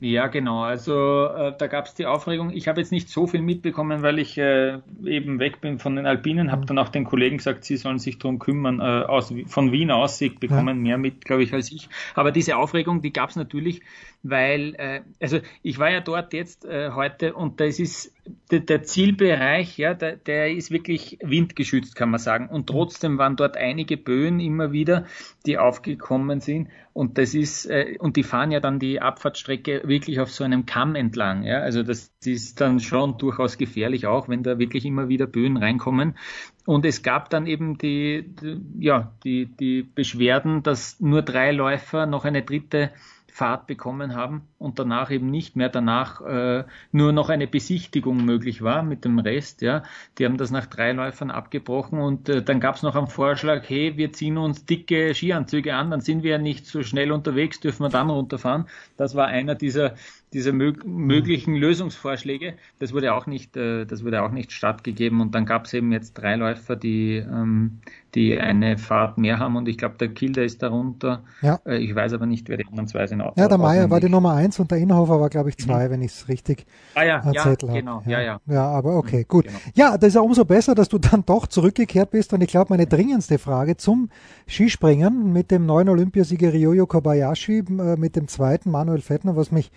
Ja, 0.00 0.28
genau. 0.28 0.62
Also 0.62 1.26
äh, 1.26 1.52
da 1.58 1.66
gab 1.66 1.86
es 1.86 1.94
die 1.94 2.06
Aufregung. 2.06 2.50
Ich 2.50 2.68
habe 2.68 2.80
jetzt 2.80 2.92
nicht 2.92 3.08
so 3.08 3.26
viel 3.26 3.42
mitbekommen, 3.42 4.02
weil 4.02 4.20
ich 4.20 4.38
äh, 4.38 4.78
eben 5.04 5.40
weg 5.40 5.60
bin 5.60 5.80
von 5.80 5.96
den 5.96 6.06
Alpinen. 6.06 6.52
Habe 6.52 6.62
mhm. 6.62 6.66
dann 6.66 6.78
auch 6.78 6.88
den 6.88 7.04
Kollegen 7.04 7.38
gesagt, 7.38 7.64
sie 7.64 7.76
sollen 7.76 7.98
sich 7.98 8.16
darum 8.20 8.38
kümmern. 8.38 8.78
Äh, 8.78 9.06
aus, 9.08 9.34
von 9.46 9.72
Wien 9.72 9.90
aus, 9.90 10.18
sie 10.18 10.28
bekommen 10.28 10.78
ja. 10.78 10.82
mehr 10.82 10.98
mit, 10.98 11.24
glaube 11.24 11.42
ich, 11.42 11.52
als 11.52 11.72
ich. 11.72 11.88
Aber 12.14 12.30
diese 12.30 12.56
Aufregung, 12.58 13.02
die 13.02 13.12
gab 13.12 13.30
es 13.30 13.36
natürlich, 13.36 13.82
weil, 14.22 14.74
äh, 14.76 15.00
also 15.20 15.38
ich 15.62 15.78
war 15.78 15.90
ja 15.90 16.00
dort 16.00 16.32
jetzt 16.32 16.64
äh, 16.64 16.90
heute 16.90 17.34
und 17.34 17.60
das 17.60 17.78
ist 17.78 18.12
der, 18.50 18.60
der 18.60 18.82
Zielbereich, 18.82 19.78
ja, 19.78 19.94
der, 19.94 20.16
der 20.16 20.50
ist 20.52 20.70
wirklich 20.70 21.18
windgeschützt, 21.22 21.94
kann 21.94 22.10
man 22.10 22.18
sagen. 22.18 22.48
Und 22.48 22.66
trotzdem 22.66 23.18
waren 23.18 23.36
dort 23.36 23.56
einige 23.56 23.96
Böen 23.96 24.40
immer 24.40 24.72
wieder, 24.72 25.06
die 25.46 25.58
aufgekommen 25.58 26.40
sind. 26.40 26.68
Und 26.92 27.16
das 27.16 27.34
ist, 27.34 27.66
äh, 27.66 27.96
und 28.00 28.16
die 28.16 28.24
fahren 28.24 28.50
ja 28.50 28.60
dann 28.60 28.80
die 28.80 29.00
Abfahrtsstrecke 29.00 29.82
wirklich 29.84 30.20
auf 30.20 30.30
so 30.30 30.42
einem 30.42 30.66
Kamm 30.66 30.96
entlang. 30.96 31.44
Ja? 31.44 31.60
Also 31.60 31.82
das 31.82 32.12
ist 32.24 32.60
dann 32.60 32.80
schon 32.80 33.18
durchaus 33.18 33.56
gefährlich 33.56 34.06
auch, 34.06 34.28
wenn 34.28 34.42
da 34.42 34.58
wirklich 34.58 34.84
immer 34.84 35.08
wieder 35.08 35.26
Böen 35.26 35.56
reinkommen. 35.56 36.18
Und 36.66 36.84
es 36.84 37.02
gab 37.02 37.30
dann 37.30 37.46
eben 37.46 37.78
die, 37.78 38.34
die 38.42 38.60
ja, 38.80 39.12
die, 39.24 39.46
die 39.46 39.82
Beschwerden, 39.82 40.62
dass 40.62 40.98
nur 41.00 41.22
drei 41.22 41.52
Läufer 41.52 42.06
noch 42.06 42.24
eine 42.24 42.42
dritte 42.42 42.90
Fahrt 43.38 43.68
bekommen 43.68 44.16
haben 44.16 44.48
und 44.58 44.80
danach 44.80 45.12
eben 45.12 45.30
nicht 45.30 45.54
mehr 45.54 45.68
danach 45.68 46.20
äh, 46.22 46.64
nur 46.90 47.12
noch 47.12 47.28
eine 47.28 47.46
Besichtigung 47.46 48.24
möglich 48.24 48.62
war 48.62 48.82
mit 48.82 49.04
dem 49.04 49.20
Rest. 49.20 49.62
Ja, 49.62 49.84
die 50.18 50.24
haben 50.24 50.38
das 50.38 50.50
nach 50.50 50.66
drei 50.66 50.90
Läufern 50.90 51.30
abgebrochen 51.30 52.00
und 52.00 52.28
äh, 52.28 52.42
dann 52.42 52.58
gab 52.58 52.74
es 52.74 52.82
noch 52.82 52.96
einen 52.96 53.06
Vorschlag: 53.06 53.68
Hey, 53.68 53.96
wir 53.96 54.12
ziehen 54.12 54.38
uns 54.38 54.64
dicke 54.66 55.14
Skianzüge 55.14 55.76
an, 55.76 55.92
dann 55.92 56.00
sind 56.00 56.24
wir 56.24 56.32
ja 56.32 56.38
nicht 56.38 56.66
so 56.66 56.82
schnell 56.82 57.12
unterwegs, 57.12 57.60
dürfen 57.60 57.84
wir 57.84 57.90
dann 57.90 58.10
runterfahren. 58.10 58.66
Das 58.96 59.14
war 59.14 59.28
einer 59.28 59.54
dieser 59.54 59.94
dieser 60.32 60.52
mög 60.52 60.84
möglichen 60.84 61.54
Lösungsvorschläge. 61.54 62.54
Das 62.78 62.92
wurde 62.92 63.14
auch 63.14 63.26
nicht, 63.26 63.56
äh, 63.56 63.86
das 63.86 64.04
wurde 64.04 64.22
auch 64.22 64.30
nicht 64.30 64.52
stattgegeben. 64.52 65.20
Und 65.20 65.34
dann 65.34 65.46
gab 65.46 65.64
es 65.64 65.74
eben 65.74 65.92
jetzt 65.92 66.14
drei 66.14 66.36
Läufer, 66.36 66.76
die, 66.76 67.16
ähm, 67.16 67.78
die 68.14 68.38
eine 68.38 68.78
Fahrt 68.78 69.18
mehr 69.18 69.38
haben. 69.38 69.56
Und 69.56 69.68
ich 69.68 69.78
glaube, 69.78 69.96
der 69.98 70.08
Kilder 70.08 70.44
ist 70.44 70.62
darunter. 70.62 71.22
Ja. 71.40 71.60
Äh, 71.64 71.78
ich 71.78 71.94
weiß 71.94 72.12
aber 72.12 72.26
nicht, 72.26 72.48
wer 72.48 72.58
die 72.58 72.66
anderen 72.66 72.88
zwei 72.88 73.06
sind. 73.06 73.22
Ja, 73.36 73.48
der 73.48 73.58
Meier 73.58 73.88
war 73.90 74.00
die 74.00 74.08
Nummer 74.08 74.34
eins 74.34 74.58
und 74.58 74.70
der 74.70 74.78
Inhofer 74.78 75.20
war, 75.20 75.30
glaube 75.30 75.48
ich, 75.48 75.56
zwei, 75.56 75.86
mhm. 75.86 75.92
wenn 75.92 76.02
ich 76.02 76.12
es 76.12 76.28
richtig 76.28 76.66
ah, 76.94 77.02
ja, 77.02 77.30
ja, 77.32 77.44
habe. 77.44 77.56
Genau, 77.66 78.02
ja, 78.06 78.20
ja. 78.20 78.40
Ja, 78.46 78.66
aber 78.66 78.96
okay, 78.96 79.20
mhm, 79.20 79.28
gut. 79.28 79.44
Genau. 79.46 79.58
Ja, 79.74 79.96
das 79.96 80.08
ist 80.08 80.14
ja 80.14 80.20
umso 80.20 80.44
besser, 80.44 80.74
dass 80.74 80.88
du 80.88 80.98
dann 80.98 81.24
doch 81.24 81.46
zurückgekehrt 81.46 82.10
bist. 82.10 82.32
Und 82.32 82.42
ich 82.42 82.48
glaube, 82.48 82.66
meine 82.70 82.86
dringendste 82.86 83.38
Frage 83.38 83.76
zum 83.76 84.10
Skispringen 84.46 85.32
mit 85.32 85.50
dem 85.50 85.66
neuen 85.66 85.88
Olympiasieger 85.88 86.52
Ryoyo 86.52 86.86
Kobayashi, 86.86 87.58
äh, 87.58 87.96
mit 87.96 88.16
dem 88.16 88.28
zweiten 88.28 88.70
Manuel 88.70 89.00
Fettner, 89.00 89.36
was 89.36 89.50
mich 89.50 89.70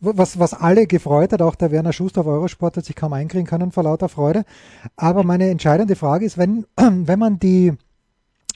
was, 0.00 0.38
was 0.38 0.54
alle 0.54 0.86
gefreut 0.86 1.32
hat, 1.32 1.42
auch 1.42 1.54
der 1.54 1.70
Werner 1.70 1.92
Schuster 1.92 2.20
auf 2.20 2.26
Eurosport 2.26 2.76
hat 2.76 2.84
sich 2.84 2.96
kaum 2.96 3.12
einkriegen 3.12 3.46
können 3.46 3.72
vor 3.72 3.82
lauter 3.82 4.08
Freude. 4.08 4.44
Aber 4.96 5.24
meine 5.24 5.48
entscheidende 5.48 5.96
Frage 5.96 6.26
ist, 6.26 6.38
wenn, 6.38 6.66
wenn 6.76 7.18
man 7.18 7.38
die 7.38 7.72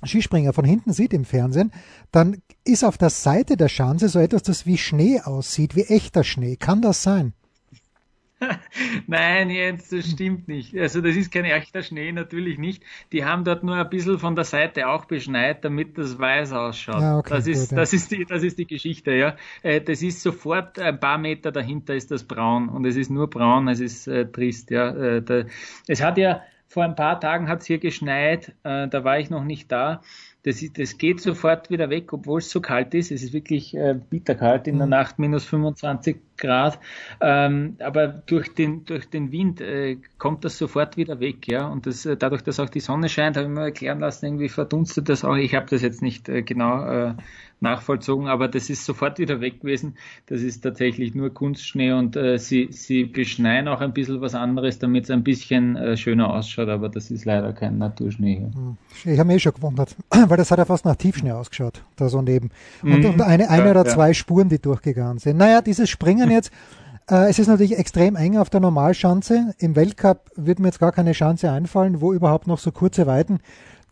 Skispringer 0.04 0.52
von 0.52 0.64
hinten 0.64 0.92
sieht 0.92 1.12
im 1.12 1.24
Fernsehen, 1.24 1.72
dann 2.10 2.38
ist 2.64 2.84
auf 2.84 2.98
der 2.98 3.10
Seite 3.10 3.56
der 3.56 3.68
Schanze 3.68 4.08
so 4.08 4.18
etwas, 4.18 4.42
das 4.42 4.66
wie 4.66 4.78
Schnee 4.78 5.20
aussieht, 5.20 5.76
wie 5.76 5.84
echter 5.84 6.24
Schnee. 6.24 6.56
Kann 6.56 6.82
das 6.82 7.02
sein? 7.02 7.34
Nein, 9.06 9.50
Jens, 9.50 9.88
das 9.88 10.10
stimmt 10.10 10.48
nicht. 10.48 10.76
Also 10.76 11.00
das 11.00 11.16
ist 11.16 11.32
kein 11.32 11.44
echter 11.44 11.82
Schnee, 11.82 12.12
natürlich 12.12 12.58
nicht. 12.58 12.82
Die 13.12 13.24
haben 13.24 13.44
dort 13.44 13.62
nur 13.62 13.76
ein 13.76 13.88
bisschen 13.90 14.18
von 14.18 14.34
der 14.34 14.44
Seite 14.44 14.88
auch 14.88 15.04
beschneit, 15.04 15.64
damit 15.64 15.98
das 15.98 16.18
weiß 16.18 16.52
ausschaut. 16.52 17.00
Ja, 17.00 17.18
okay, 17.18 17.34
das, 17.34 17.46
ist, 17.46 17.68
gut, 17.68 17.70
ja. 17.72 17.76
das, 17.76 17.92
ist 17.92 18.10
die, 18.10 18.24
das 18.24 18.42
ist 18.42 18.58
die 18.58 18.66
Geschichte, 18.66 19.12
ja. 19.12 19.36
Äh, 19.62 19.80
das 19.80 20.02
ist 20.02 20.22
sofort 20.22 20.78
ein 20.78 20.98
paar 20.98 21.18
Meter 21.18 21.52
dahinter 21.52 21.94
ist 21.94 22.10
das 22.10 22.24
braun 22.24 22.68
und 22.68 22.86
es 22.86 22.96
ist 22.96 23.10
nur 23.10 23.28
braun, 23.28 23.68
es 23.68 23.80
ist 23.80 24.06
äh, 24.06 24.26
trist, 24.26 24.70
ja. 24.70 24.90
Äh, 24.90 25.22
da, 25.22 25.44
es 25.86 26.02
hat 26.02 26.18
ja 26.18 26.42
vor 26.66 26.84
ein 26.84 26.94
paar 26.94 27.18
Tagen 27.18 27.48
hat 27.48 27.60
es 27.60 27.66
hier 27.66 27.78
geschneit, 27.78 28.54
äh, 28.62 28.86
da 28.86 29.04
war 29.04 29.18
ich 29.18 29.28
noch 29.28 29.42
nicht 29.42 29.72
da 29.72 30.02
das, 30.42 30.62
ist, 30.62 30.78
das 30.78 30.96
geht 30.96 31.20
sofort 31.20 31.70
wieder 31.70 31.90
weg, 31.90 32.12
obwohl 32.12 32.38
es 32.38 32.50
so 32.50 32.60
kalt 32.60 32.94
ist. 32.94 33.10
Es 33.10 33.22
ist 33.22 33.32
wirklich 33.32 33.76
äh, 33.76 33.94
bitterkalt 33.94 34.66
in 34.66 34.78
der 34.78 34.86
mhm. 34.86 34.90
Nacht, 34.90 35.18
minus 35.18 35.44
25 35.44 36.16
Grad. 36.38 36.78
Ähm, 37.20 37.76
aber 37.80 38.08
durch 38.08 38.54
den, 38.54 38.84
durch 38.86 39.08
den 39.10 39.32
Wind 39.32 39.60
äh, 39.60 39.98
kommt 40.18 40.44
das 40.44 40.56
sofort 40.56 40.96
wieder 40.96 41.20
weg. 41.20 41.46
ja. 41.48 41.66
Und 41.66 41.86
das, 41.86 42.06
äh, 42.06 42.16
dadurch, 42.16 42.42
dass 42.42 42.58
auch 42.58 42.70
die 42.70 42.80
Sonne 42.80 43.08
scheint, 43.08 43.36
habe 43.36 43.48
ich 43.48 43.52
mir 43.52 43.64
erklären 43.64 44.00
lassen, 44.00 44.26
irgendwie 44.26 44.48
verdunstet 44.48 45.08
das 45.10 45.24
auch. 45.24 45.36
Ich 45.36 45.54
habe 45.54 45.66
das 45.68 45.82
jetzt 45.82 46.00
nicht 46.00 46.28
äh, 46.28 46.42
genau 46.42 46.84
äh, 46.86 47.14
nachvollzogen, 47.60 48.28
aber 48.28 48.48
das 48.48 48.70
ist 48.70 48.84
sofort 48.84 49.18
wieder 49.18 49.40
weg 49.40 49.60
gewesen. 49.60 49.96
Das 50.26 50.42
ist 50.42 50.62
tatsächlich 50.62 51.14
nur 51.14 51.32
Kunstschnee 51.32 51.92
und 51.92 52.16
äh, 52.16 52.38
sie, 52.38 52.68
sie 52.70 53.04
beschneien 53.04 53.68
auch 53.68 53.80
ein 53.80 53.92
bisschen 53.92 54.20
was 54.20 54.34
anderes, 54.34 54.78
damit 54.78 55.04
es 55.04 55.10
ein 55.10 55.22
bisschen 55.22 55.76
äh, 55.76 55.96
schöner 55.96 56.32
ausschaut, 56.34 56.68
aber 56.68 56.88
das 56.88 57.10
ist 57.10 57.24
leider 57.24 57.52
kein 57.52 57.78
Naturschnee. 57.78 58.50
Hm. 58.52 58.76
Ich 59.04 59.18
habe 59.18 59.26
mich 59.26 59.36
eh 59.36 59.40
schon 59.40 59.54
gewundert, 59.54 59.96
weil 60.10 60.36
das 60.36 60.50
hat 60.50 60.58
ja 60.58 60.64
fast 60.64 60.84
nach 60.84 60.96
Tiefschnee 60.96 61.32
ausgeschaut, 61.32 61.82
da 61.96 62.08
so 62.08 62.22
neben. 62.22 62.50
Und, 62.82 63.00
mhm. 63.00 63.04
und 63.06 63.22
eine, 63.22 63.50
eine 63.50 63.64
ja, 63.64 63.70
oder 63.70 63.84
zwei 63.84 64.08
ja. 64.08 64.14
Spuren, 64.14 64.48
die 64.48 64.58
durchgegangen 64.58 65.18
sind. 65.18 65.36
Naja, 65.36 65.60
dieses 65.60 65.90
Springen 65.90 66.30
jetzt, 66.30 66.50
Äh, 67.10 67.28
es 67.28 67.38
ist 67.38 67.48
natürlich 67.48 67.76
extrem 67.76 68.14
eng 68.14 68.38
auf 68.38 68.50
der 68.50 68.60
Normalschanze. 68.60 69.54
Im 69.58 69.74
Weltcup 69.74 70.30
wird 70.36 70.60
mir 70.60 70.68
jetzt 70.68 70.78
gar 70.78 70.92
keine 70.92 71.12
Chance 71.12 71.50
einfallen, 71.50 72.00
wo 72.00 72.12
überhaupt 72.12 72.46
noch 72.46 72.58
so 72.58 72.70
kurze 72.70 73.06
Weiten 73.06 73.40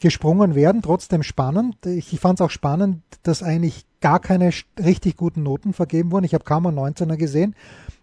gesprungen 0.01 0.55
werden. 0.55 0.83
Trotzdem 0.83 1.23
spannend. 1.23 1.85
Ich 1.87 2.19
fand 2.21 2.41
es 2.41 2.45
auch 2.45 2.51
spannend, 2.51 3.03
dass 3.23 3.43
eigentlich 3.43 3.85
gar 4.01 4.21
keine 4.21 4.51
richtig 4.79 5.17
guten 5.17 5.43
Noten 5.43 5.73
vergeben 5.73 6.13
wurden. 6.13 6.25
Ich 6.25 6.35
habe 6.35 6.45
kaum 6.45 6.67
einen 6.67 6.79
19er 6.79 7.17
gesehen. 7.17 7.55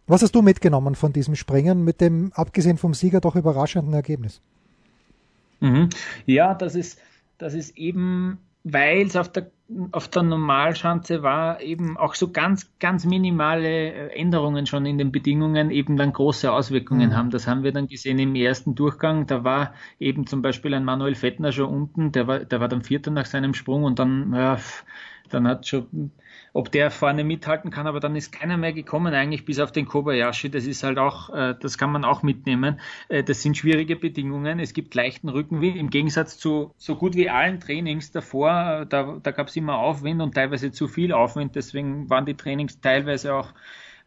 Was 0.07 0.21
hast 0.21 0.35
du 0.35 0.41
mitgenommen 0.41 0.95
von 0.95 1.13
diesem 1.13 1.35
Springen 1.35 1.83
mit 1.83 1.99
dem, 1.99 2.31
abgesehen 2.33 2.77
vom 2.77 2.93
Sieger, 2.93 3.21
doch 3.21 3.35
überraschenden 3.35 3.93
Ergebnis? 3.93 4.41
Mhm. 5.61 5.89
Ja, 6.25 6.53
das 6.53 6.75
ist, 6.75 6.99
das 7.37 7.53
ist 7.53 7.77
eben, 7.77 8.37
weil 8.63 9.07
es 9.07 9.15
auf 9.15 9.29
der, 9.29 9.49
auf 9.91 10.07
der 10.07 10.21
Normalschanze 10.21 11.23
war, 11.23 11.59
eben 11.59 11.97
auch 11.97 12.13
so 12.13 12.31
ganz, 12.31 12.71
ganz 12.79 13.05
minimale 13.05 13.93
äh, 13.93 14.19
Änderungen 14.19 14.67
schon 14.67 14.85
in 14.85 14.97
den 14.99 15.11
Bedingungen 15.11 15.71
eben 15.71 15.97
dann 15.97 16.13
große 16.13 16.51
Auswirkungen 16.51 17.09
mhm. 17.09 17.15
haben. 17.15 17.29
Das 17.31 17.47
haben 17.47 17.63
wir 17.63 17.71
dann 17.71 17.87
gesehen 17.87 18.19
im 18.19 18.35
ersten 18.35 18.75
Durchgang. 18.75 19.25
Da 19.25 19.43
war 19.43 19.73
eben 19.99 20.27
zum 20.27 20.43
Beispiel 20.43 20.73
ein 20.75 20.85
Manuel 20.85 21.15
Fettner 21.15 21.51
schon 21.51 21.73
unten, 21.73 22.11
der 22.11 22.27
war, 22.27 22.39
der 22.39 22.59
war 22.59 22.67
dann 22.67 22.83
Vierter 22.83 23.09
nach 23.09 23.25
seinem 23.25 23.55
Sprung 23.55 23.83
und 23.83 23.97
dann, 23.97 24.33
ja, 24.33 24.59
dann 25.29 25.47
hat 25.47 25.67
schon 25.67 26.11
ob 26.55 26.71
der 26.71 26.89
vorne 26.89 27.25
mithalten 27.25 27.69
kann, 27.69 27.85
aber 27.85 27.99
dann 27.99 28.15
ist 28.15 28.31
keiner 28.31 28.55
mehr 28.55 28.71
gekommen 28.71 29.13
eigentlich 29.13 29.43
bis 29.43 29.59
auf 29.59 29.73
den 29.73 29.85
Kobayashi. 29.85 30.49
Das 30.49 30.65
ist 30.65 30.83
halt 30.83 30.97
auch, 30.97 31.29
äh, 31.31 31.53
das 31.59 31.77
kann 31.77 31.91
man 31.91 32.05
auch 32.05 32.23
mitnehmen. 32.23 32.79
Äh, 33.09 33.25
das 33.25 33.41
sind 33.41 33.57
schwierige 33.57 33.97
Bedingungen. 33.97 34.59
Es 34.59 34.71
gibt 34.71 34.95
leichten 34.95 35.27
Rückenwind 35.27 35.75
im 35.75 35.89
Gegensatz 35.89 36.37
zu 36.37 36.73
so 36.77 36.95
gut 36.95 37.15
wie 37.15 37.29
allen 37.29 37.59
Trainings 37.59 38.11
davor. 38.11 38.83
Äh, 38.83 38.85
da, 38.87 39.19
da 39.21 39.31
gab 39.31 39.49
es 39.49 39.57
immer 39.57 39.79
Aufwind 39.79 40.21
und 40.21 40.33
teilweise 40.33 40.71
zu 40.71 40.87
viel 40.87 41.11
Aufwind. 41.11 41.57
Deswegen 41.57 42.09
waren 42.09 42.25
die 42.25 42.35
Trainings 42.35 42.79
teilweise 42.79 43.33
auch 43.33 43.49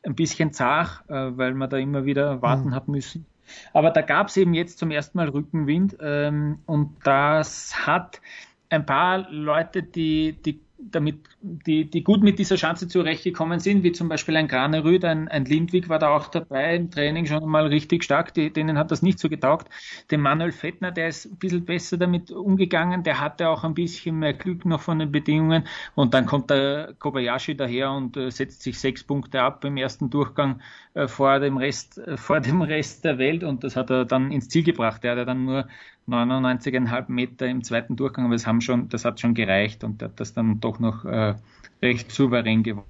ein 0.03 0.15
bisschen 0.15 0.55
zart, 0.55 1.03
weil 1.09 1.53
man 1.53 1.69
da 1.69 1.77
immer 1.77 2.07
wieder 2.07 2.41
warten 2.41 2.69
mhm. 2.69 2.75
hat 2.75 2.89
müssen. 2.89 3.27
Aber 3.75 3.91
da 3.91 4.01
gab 4.01 4.29
es 4.29 4.39
eben 4.39 4.55
jetzt 4.55 4.79
zum 4.79 4.91
ersten 4.91 5.19
Mal 5.19 5.29
Rückenwind 5.29 5.99
ähm, 6.01 6.61
und 6.65 6.97
das 7.05 7.87
hat 7.87 8.23
ein 8.71 8.87
paar 8.87 9.31
Leute, 9.31 9.83
die, 9.83 10.33
die 10.33 10.61
damit 10.79 11.19
die, 11.41 11.85
die 11.85 12.05
gut 12.05 12.23
mit 12.23 12.38
dieser 12.38 12.57
Chance 12.57 12.88
zurechtgekommen 12.88 13.59
sind, 13.59 13.83
wie 13.83 13.93
zum 13.93 14.09
Beispiel 14.09 14.37
ein 14.37 14.49
Granerüd, 14.49 15.05
ein, 15.05 15.29
ein 15.29 15.45
Lindwig 15.45 15.88
war 15.88 15.99
da 15.99 16.14
auch 16.14 16.29
dabei 16.29 16.77
im 16.77 16.91
Training 16.91 17.27
schon 17.27 17.49
mal 17.49 17.67
richtig 17.67 18.05
stark, 18.05 18.33
die, 18.35 18.53
denen 18.53 18.79
hat 18.79 18.91
das 18.91 19.03
nicht 19.03 19.19
so 19.19 19.29
getaugt. 19.29 19.69
Der 20.11 20.19
Manuel 20.19 20.53
Fettner, 20.53 20.93
der 20.93 21.09
ist 21.09 21.27
ein 21.27 21.37
bisschen 21.37 21.64
besser 21.64 21.97
damit 21.97 22.31
umgegangen, 22.31 23.03
der 23.03 23.21
hatte 23.21 23.49
auch 23.49 23.64
ein 23.64 23.75
bisschen 23.75 24.21
mehr 24.21 24.35
Glück 24.35 24.64
noch 24.64 24.81
von 24.81 25.01
den 25.01 25.11
Bedingungen 25.11 25.64
und 25.95 26.14
dann 26.14 26.27
kommt 26.27 26.51
der 26.51 26.95
Kobayashi 26.99 27.57
daher 27.57 27.91
und 27.91 28.17
äh, 28.17 28.31
setzt 28.31 28.62
sich 28.62 28.79
sechs 28.79 29.03
Punkte 29.03 29.43
ab 29.43 29.64
im 29.64 29.77
ersten 29.77 30.11
Durchgang 30.11 30.61
äh, 30.95 31.09
vor 31.09 31.41
dem 31.41 31.57
Rest, 31.57 31.99
äh, 31.99 32.17
vor 32.17 32.41
dem 32.41 32.62
Rest 32.62 33.05
der 33.05 33.19
Welt 33.19 33.43
und 33.43 33.64
das 33.64 33.75
hat 33.75 33.91
er 33.91 34.05
dann 34.05 34.31
ins 34.31 34.49
Ziel 34.49 34.62
gebracht. 34.62 35.03
Der 35.03 35.17
hat 35.17 35.29
dann 35.29 35.45
nur 35.45 35.69
99,5 36.09 37.05
Meter 37.09 37.47
im 37.47 37.62
zweiten 37.62 37.97
Durchgang, 37.97 38.25
aber 38.25 38.35
das 38.35 38.47
haben 38.47 38.61
schon, 38.61 38.88
das 38.88 39.05
hat 39.05 39.21
schon 39.21 39.35
gereicht 39.35 39.85
und 39.85 40.03
hat 40.03 40.18
das 40.18 40.33
dann 40.33 40.61
doch 40.61 40.79
noch 40.79 41.05
äh, 41.05 41.35
recht 41.83 42.11
souverän 42.11 42.62
gewonnen. 42.62 42.87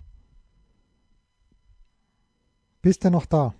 Bist 2.80 3.04
du 3.04 3.10
noch 3.10 3.26
da? 3.26 3.54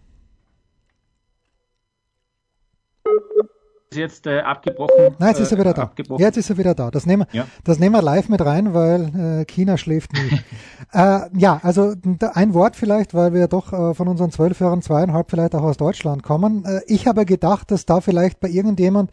Ist 3.90 3.96
jetzt 3.96 4.26
äh, 4.26 4.40
abgebrochen. 4.40 5.16
Nein, 5.18 5.30
jetzt 5.30 5.40
ist 5.40 5.50
er 5.50 5.58
wieder 5.58 5.72
da. 5.72 5.82
Abgebrochen. 5.82 6.22
Jetzt 6.22 6.36
ist 6.36 6.50
er 6.50 6.58
wieder 6.58 6.74
da. 6.74 6.90
Das 6.90 7.06
nehmen, 7.06 7.26
ja. 7.32 7.46
das 7.64 7.78
nehmen 7.78 7.94
wir 7.94 8.02
live 8.02 8.28
mit 8.28 8.44
rein, 8.44 8.74
weil 8.74 9.40
äh, 9.40 9.44
China 9.46 9.78
schläft 9.78 10.12
nie. 10.12 10.40
äh, 10.92 11.20
ja, 11.32 11.58
also 11.62 11.94
ein 12.34 12.52
Wort 12.54 12.76
vielleicht, 12.76 13.14
weil 13.14 13.32
wir 13.32 13.48
doch 13.48 13.72
äh, 13.72 13.94
von 13.94 14.08
unseren 14.08 14.30
zwölf 14.30 14.60
Hörern 14.60 14.82
zweieinhalb 14.82 15.30
vielleicht 15.30 15.54
auch 15.54 15.62
aus 15.62 15.78
Deutschland 15.78 16.22
kommen. 16.22 16.66
Äh, 16.66 16.82
ich 16.86 17.06
habe 17.06 17.24
gedacht, 17.24 17.70
dass 17.70 17.86
da 17.86 18.02
vielleicht 18.02 18.40
bei 18.40 18.48
irgendjemand 18.48 19.10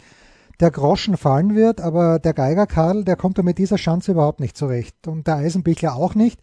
der 0.59 0.71
Groschen 0.71 1.17
fallen 1.17 1.55
wird, 1.55 1.81
aber 1.81 2.19
der 2.19 2.33
Geiger 2.33 2.67
Karl, 2.67 3.03
der 3.03 3.15
kommt 3.15 3.37
da 3.37 3.43
mit 3.43 3.57
dieser 3.57 3.75
Chance 3.75 4.11
überhaupt 4.11 4.39
nicht 4.39 4.57
zurecht 4.57 5.07
und 5.07 5.27
der 5.27 5.35
Eisenbichler 5.35 5.95
auch 5.95 6.15
nicht. 6.15 6.39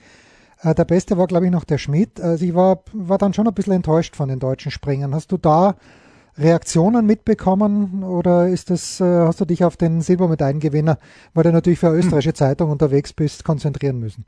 Äh, 0.62 0.75
der 0.75 0.85
Beste 0.85 1.18
war, 1.18 1.27
glaube 1.27 1.46
ich, 1.46 1.53
noch 1.53 1.64
der 1.64 1.79
Schmidt. 1.79 2.20
Also 2.20 2.44
ich 2.44 2.55
war, 2.55 2.83
war 2.92 3.18
dann 3.18 3.35
schon 3.35 3.46
ein 3.46 3.55
bisschen 3.55 3.75
enttäuscht 3.75 4.16
von 4.16 4.29
den 4.29 4.38
deutschen 4.38 4.70
Springern. 4.70 5.14
Hast 5.14 5.33
du 5.33 5.37
da 5.37 5.77
Reaktionen 6.37 7.07
mitbekommen 7.07 8.03
oder 8.05 8.48
ist 8.48 8.70
das, 8.70 9.01
äh, 9.01 9.05
hast 9.05 9.40
du 9.40 9.44
dich 9.44 9.64
auf 9.64 9.77
den 9.77 10.01
Silbermedaillengewinner, 10.01 10.98
weil 11.35 11.44
du 11.44 11.53
natürlich 11.53 11.79
für 11.79 11.88
eine 11.88 11.98
österreichische 11.98 12.35
Zeitung 12.35 12.70
unterwegs 12.70 13.12
bist, 13.12 13.44
konzentrieren 13.44 13.98
müssen? 13.98 14.25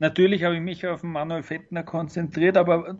Natürlich 0.00 0.44
habe 0.44 0.54
ich 0.54 0.60
mich 0.60 0.86
auf 0.86 1.02
Manuel 1.02 1.42
Fettner 1.42 1.82
konzentriert, 1.82 2.56
aber 2.56 2.96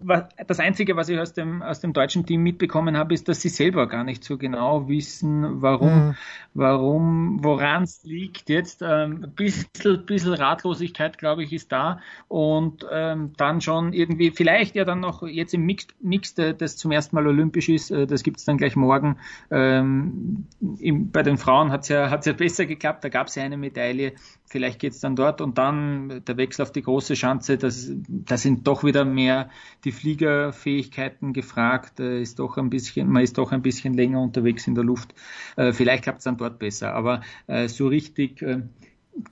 das 0.47 0.59
Einzige, 0.59 0.97
was 0.97 1.09
ich 1.09 1.19
aus 1.21 1.33
dem, 1.33 1.63
aus 1.63 1.79
dem 1.79 1.93
deutschen 1.93 2.27
Team 2.27 2.43
mitbekommen 2.43 2.97
habe, 2.97 3.15
ist, 3.15 3.29
dass 3.29 3.41
sie 3.41 3.51
selber 3.51 3.87
gar 3.87 4.03
nicht 4.03 4.25
so 4.25 4.37
genau 4.37 4.89
wissen, 4.89 5.63
warum, 5.63 6.09
mhm. 6.09 6.15
warum, 6.55 7.45
woran 7.45 7.85
es 7.85 8.03
liegt. 8.03 8.49
Jetzt 8.49 8.83
ähm, 8.83 9.23
ein 9.23 9.33
bisschen, 9.33 10.07
bisschen 10.07 10.35
Ratlosigkeit, 10.35 11.19
glaube 11.19 11.45
ich, 11.45 11.53
ist 11.53 11.71
da 11.71 12.01
und 12.27 12.85
ähm, 12.91 13.33
dann 13.37 13.61
schon 13.61 13.93
irgendwie, 13.93 14.33
vielleicht 14.33 14.75
ja 14.75 14.85
dann 14.85 14.99
noch 14.99 15.23
jetzt 15.23 15.55
im 15.55 15.67
Mix, 15.67 15.87
Mix 16.01 16.35
das 16.35 16.77
zum 16.77 16.91
ersten 16.91 17.15
Mal 17.15 17.29
olympisch 17.29 17.69
ist, 17.69 17.93
äh, 17.93 18.09
das 18.09 18.25
gibt 18.25 18.39
es 18.39 18.45
dann 18.45 18.59
gleich 18.59 18.75
morgen. 18.75 19.19
Ähm, 19.53 20.47
im, 20.81 21.13
bei 21.13 21.23
den 21.23 21.39
Frauen 21.39 21.71
hat 21.71 21.83
es 21.83 21.91
ja, 21.91 22.11
hat's 22.11 22.27
ja 22.27 22.33
besser 22.33 22.67
geklappt, 22.67 23.05
da 23.05 23.09
gab 23.09 23.29
es 23.29 23.37
ja 23.37 23.45
eine 23.45 23.57
Medaille, 23.57 24.15
vielleicht 24.49 24.79
geht 24.79 24.93
es 24.93 25.01
dann 25.01 25.17
dort 25.17 25.41
und 25.41 25.59
dann 25.59 26.23
der 26.27 26.37
Wechsel 26.37 26.63
auf 26.63 26.73
die 26.73 26.83
große 26.83 27.17
Schanze, 27.17 27.59
das, 27.59 27.91
da 28.09 28.37
sind 28.37 28.67
doch 28.67 28.85
wieder 28.85 29.05
mehr 29.05 29.51
die 29.85 29.93
Fliegerfähigkeiten 29.93 31.33
gefragt, 31.33 32.01
äh, 32.01 32.21
ist 32.21 32.39
doch 32.39 32.57
ein 32.57 32.71
bisschen, 32.71 33.09
man 33.09 33.23
ist 33.23 33.39
doch 33.39 33.53
ein 33.53 33.63
bisschen 33.63 33.95
länger 33.95 34.21
unterwegs 34.21 34.67
in 34.67 34.75
der 34.75 34.85
Luft. 34.85 35.15
Äh, 35.57 35.73
vielleicht 35.73 36.05
klappt 36.05 36.19
es 36.19 36.25
dann 36.25 36.37
dort 36.37 36.59
besser, 36.59 36.95
aber 36.95 37.21
äh, 37.47 37.69
so 37.69 37.89
richtig 37.89 38.45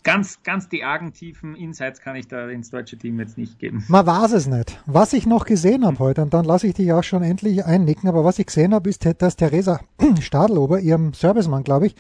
ganz, 0.02 0.42
ganz 0.42 0.68
die 0.68 0.85
argen 0.85 1.12
tiefen 1.12 1.55
Insights 1.55 2.00
kann 2.00 2.16
ich 2.16 2.29
da 2.29 2.48
ins 2.48 2.70
deutsche 2.70 2.96
Team 2.96 3.18
jetzt 3.20 3.38
nicht 3.38 3.59
geben. 3.59 3.85
Man 3.88 4.07
weiß 4.07 4.33
es 4.33 4.46
nicht. 4.46 4.79
Was 4.87 5.12
ich 5.12 5.26
noch 5.26 5.44
gesehen 5.44 5.85
habe 5.87 5.98
heute, 5.98 6.22
und 6.22 6.35
dann 6.35 6.44
lasse 6.44 6.66
ich 6.66 6.74
dich 6.74 6.92
auch 6.92 7.05
schon 7.05 7.22
endlich 7.22 7.64
einnicken, 7.64 8.09
aber 8.09 8.24
was 8.24 8.38
ich 8.38 8.46
gesehen 8.46 8.74
habe, 8.74 8.90
ist, 8.90 9.07
dass 9.18 9.37
Theresa 9.37 9.81
Stadlober, 10.20 10.81
ihrem 10.81 11.12
Servicemann, 11.14 11.64
glaube 11.64 11.87
ich, 11.87 11.94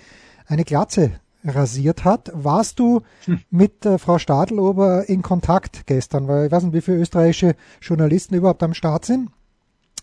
eine 0.46 0.64
Glatze 0.64 1.12
rasiert 1.48 2.04
hat. 2.04 2.30
Warst 2.34 2.78
du 2.78 3.02
hm. 3.24 3.40
mit 3.50 3.86
äh, 3.86 3.98
Frau 3.98 4.18
Stadelober 4.18 5.08
in 5.08 5.22
Kontakt 5.22 5.86
gestern? 5.86 6.28
Weil 6.28 6.46
ich 6.46 6.52
weiß 6.52 6.64
nicht, 6.64 6.74
wie 6.74 6.80
viele 6.80 6.98
österreichische 6.98 7.54
Journalisten 7.80 8.34
überhaupt 8.34 8.62
am 8.62 8.74
Start 8.74 9.04
sind. 9.04 9.30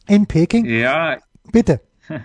In 0.08 0.27
Peking. 0.27 0.65
Ja. 0.65 1.17
Bitte. 1.51 1.82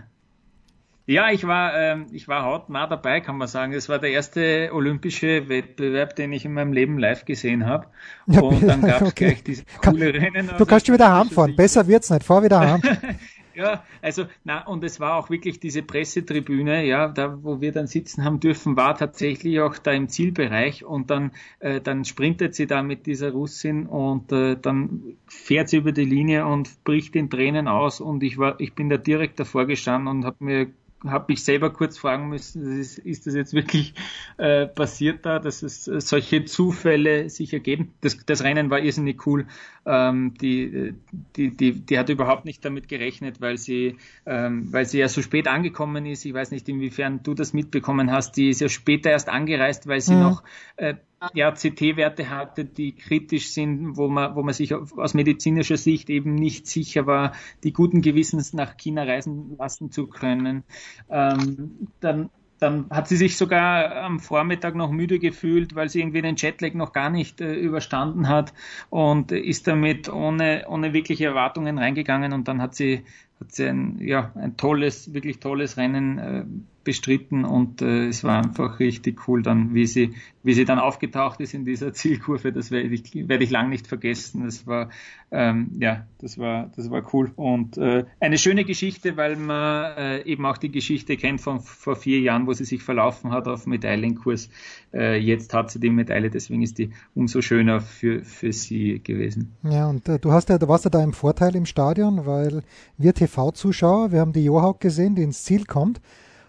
Ja, 1.10 1.30
ich 1.30 1.46
war, 1.46 1.74
ähm, 1.74 2.08
ich 2.12 2.28
war 2.28 2.44
hautnah 2.44 2.86
dabei, 2.86 3.22
kann 3.22 3.38
man 3.38 3.48
sagen. 3.48 3.72
Es 3.72 3.88
war 3.88 3.98
der 3.98 4.10
erste 4.10 4.68
olympische 4.74 5.48
Wettbewerb, 5.48 6.14
den 6.14 6.34
ich 6.34 6.44
in 6.44 6.52
meinem 6.52 6.74
Leben 6.74 6.98
live 6.98 7.24
gesehen 7.24 7.64
habe. 7.64 7.86
Ja, 8.26 8.42
und 8.42 8.62
dann 8.62 8.82
gab 8.82 9.00
es 9.00 9.08
okay. 9.12 9.24
gleich 9.24 9.42
diese 9.42 9.62
coole 9.82 10.12
Rennen. 10.12 10.50
Du 10.58 10.66
kannst 10.66 10.86
schon 10.86 10.96
wieder 10.96 11.16
heimfahren. 11.16 11.56
Besser 11.56 11.86
wird's 11.86 12.10
nicht. 12.10 12.24
Fahr 12.24 12.42
wieder 12.42 12.60
heim. 12.60 12.82
Ja, 13.58 13.84
also, 14.02 14.26
na, 14.44 14.64
und 14.68 14.84
es 14.84 15.00
war 15.00 15.16
auch 15.16 15.30
wirklich 15.30 15.58
diese 15.58 15.82
Pressetribüne, 15.82 16.84
ja, 16.86 17.08
da, 17.08 17.42
wo 17.42 17.60
wir 17.60 17.72
dann 17.72 17.88
sitzen 17.88 18.24
haben 18.24 18.38
dürfen, 18.38 18.76
war 18.76 18.96
tatsächlich 18.96 19.58
auch 19.60 19.76
da 19.78 19.90
im 19.90 20.08
Zielbereich 20.08 20.84
und 20.84 21.10
dann, 21.10 21.32
äh, 21.58 21.80
dann 21.80 22.04
sprintet 22.04 22.54
sie 22.54 22.68
da 22.68 22.84
mit 22.84 23.06
dieser 23.06 23.32
Russin 23.32 23.86
und 23.86 24.30
äh, 24.30 24.56
dann 24.56 25.16
fährt 25.26 25.70
sie 25.70 25.78
über 25.78 25.90
die 25.90 26.04
Linie 26.04 26.46
und 26.46 26.84
bricht 26.84 27.16
in 27.16 27.30
Tränen 27.30 27.66
aus 27.66 28.00
und 28.00 28.22
ich 28.22 28.38
war, 28.38 28.60
ich 28.60 28.74
bin 28.76 28.90
da 28.90 28.96
direkt 28.96 29.40
davor 29.40 29.66
gestanden 29.66 30.06
und 30.06 30.24
habe 30.24 30.36
mir 30.44 30.68
habe 31.04 31.26
mich 31.28 31.44
selber 31.44 31.70
kurz 31.70 31.96
fragen 31.96 32.28
müssen, 32.28 32.80
ist, 32.80 32.98
ist 32.98 33.26
das 33.26 33.34
jetzt 33.34 33.52
wirklich 33.52 33.94
äh, 34.36 34.66
passiert 34.66 35.24
da, 35.24 35.38
dass 35.38 35.62
es 35.62 35.86
äh, 35.86 36.00
solche 36.00 36.44
Zufälle 36.44 37.30
sich 37.30 37.52
ergeben? 37.52 37.94
Das, 38.00 38.18
das 38.26 38.42
Rennen 38.42 38.70
war 38.70 38.80
irrsinnig 38.80 39.26
cool. 39.26 39.46
Ähm, 39.86 40.34
die, 40.40 40.94
die, 41.36 41.56
die, 41.56 41.72
die 41.72 41.98
hat 41.98 42.08
überhaupt 42.08 42.44
nicht 42.44 42.64
damit 42.64 42.88
gerechnet, 42.88 43.40
weil 43.40 43.58
sie, 43.58 43.96
ähm, 44.26 44.72
weil 44.72 44.86
sie 44.86 44.98
ja 44.98 45.08
so 45.08 45.22
spät 45.22 45.46
angekommen 45.46 46.04
ist. 46.04 46.24
Ich 46.24 46.34
weiß 46.34 46.50
nicht, 46.50 46.68
inwiefern 46.68 47.22
du 47.22 47.34
das 47.34 47.52
mitbekommen 47.52 48.10
hast. 48.10 48.36
Die 48.36 48.48
ist 48.48 48.60
ja 48.60 48.68
später 48.68 49.10
erst 49.10 49.28
angereist, 49.28 49.86
weil 49.86 50.00
sie 50.00 50.14
mhm. 50.14 50.20
noch 50.20 50.42
äh, 50.76 50.94
ja, 51.34 51.52
CT-Werte 51.52 52.30
hatte, 52.30 52.64
die 52.64 52.94
kritisch 52.94 53.50
sind, 53.50 53.96
wo 53.96 54.08
man, 54.08 54.34
wo 54.36 54.42
man 54.42 54.54
sich 54.54 54.74
aus 54.74 55.14
medizinischer 55.14 55.76
Sicht 55.76 56.10
eben 56.10 56.34
nicht 56.34 56.66
sicher 56.66 57.06
war, 57.06 57.32
die 57.64 57.72
guten 57.72 58.02
Gewissens 58.02 58.52
nach 58.52 58.76
China 58.76 59.02
reisen 59.02 59.56
lassen 59.58 59.90
zu 59.90 60.06
können. 60.06 60.64
Ähm, 61.08 61.88
dann 62.00 62.30
dann 62.60 62.90
hat 62.90 63.08
sie 63.08 63.16
sich 63.16 63.36
sogar 63.36 63.96
am 63.96 64.18
Vormittag 64.18 64.74
noch 64.74 64.90
müde 64.90 65.18
gefühlt, 65.18 65.74
weil 65.74 65.88
sie 65.88 66.00
irgendwie 66.00 66.22
den 66.22 66.36
Jetlag 66.36 66.74
noch 66.74 66.92
gar 66.92 67.10
nicht 67.10 67.40
äh, 67.40 67.54
überstanden 67.54 68.28
hat 68.28 68.52
und 68.90 69.32
ist 69.32 69.66
damit 69.66 70.08
ohne, 70.08 70.66
ohne 70.68 70.92
wirkliche 70.92 71.26
Erwartungen 71.26 71.78
reingegangen 71.78 72.32
und 72.32 72.48
dann 72.48 72.60
hat 72.60 72.74
sie, 72.74 73.04
hat 73.40 73.52
sie 73.52 73.66
ein, 73.66 73.98
ja, 74.00 74.32
ein 74.34 74.56
tolles, 74.56 75.12
wirklich 75.14 75.38
tolles 75.38 75.76
Rennen 75.76 76.18
äh, 76.18 76.44
bestritten 76.88 77.44
und 77.44 77.82
äh, 77.82 78.06
es 78.06 78.24
war 78.24 78.38
einfach 78.42 78.80
richtig 78.80 79.28
cool 79.28 79.42
dann, 79.42 79.74
wie 79.74 79.84
sie, 79.84 80.14
wie 80.42 80.54
sie 80.54 80.64
dann 80.64 80.78
aufgetaucht 80.78 81.38
ist 81.40 81.52
in 81.52 81.66
dieser 81.66 81.92
Zielkurve. 81.92 82.50
Das 82.50 82.70
werde 82.70 82.88
ich, 82.88 83.28
werde 83.28 83.44
ich 83.44 83.50
lang 83.50 83.68
nicht 83.68 83.86
vergessen. 83.86 84.46
Das 84.46 84.66
war, 84.66 84.88
ähm, 85.30 85.72
ja, 85.78 86.06
das 86.18 86.38
war, 86.38 86.70
das 86.74 86.90
war 86.90 87.02
cool 87.12 87.30
und 87.36 87.76
äh, 87.76 88.06
eine 88.20 88.38
schöne 88.38 88.64
Geschichte, 88.64 89.18
weil 89.18 89.36
man 89.36 89.98
äh, 89.98 90.22
eben 90.22 90.46
auch 90.46 90.56
die 90.56 90.70
Geschichte 90.70 91.18
kennt 91.18 91.42
von 91.42 91.60
vor 91.60 91.94
vier 91.94 92.20
Jahren, 92.20 92.46
wo 92.46 92.54
sie 92.54 92.64
sich 92.64 92.82
verlaufen 92.82 93.32
hat 93.32 93.46
auf 93.48 93.66
Medaillenkurs. 93.66 94.48
Äh, 94.94 95.18
jetzt 95.18 95.52
hat 95.52 95.70
sie 95.70 95.80
die 95.80 95.90
Medaille, 95.90 96.30
deswegen 96.30 96.62
ist 96.62 96.78
die 96.78 96.90
umso 97.14 97.42
schöner 97.42 97.82
für, 97.82 98.24
für 98.24 98.54
sie 98.54 99.02
gewesen. 99.02 99.54
Ja, 99.62 99.90
und 99.90 100.08
äh, 100.08 100.18
du 100.18 100.32
hast 100.32 100.48
ja, 100.48 100.56
du 100.56 100.68
warst 100.68 100.84
ja 100.84 100.90
da 100.90 101.04
im 101.04 101.12
Vorteil 101.12 101.54
im 101.54 101.66
Stadion, 101.66 102.24
weil 102.24 102.62
wir 102.96 103.12
TV-Zuschauer, 103.28 104.12
wir 104.12 104.20
haben 104.20 104.32
die 104.32 104.44
Johaug 104.44 104.80
gesehen, 104.80 105.14
die 105.14 105.22
ins 105.22 105.44
Ziel 105.44 105.64
kommt. 105.64 106.00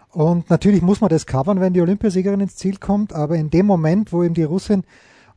Und 0.08 0.50
natürlich 0.50 0.82
muss 0.82 1.00
man 1.00 1.10
das 1.10 1.26
covern, 1.26 1.60
wenn 1.60 1.72
die 1.72 1.80
Olympiasiegerin 1.80 2.40
ins 2.40 2.56
Ziel 2.56 2.78
kommt, 2.78 3.12
aber 3.12 3.36
in 3.36 3.50
dem 3.50 3.66
Moment, 3.66 4.12
wo 4.12 4.24
eben 4.24 4.34
die 4.34 4.42
Russin 4.42 4.82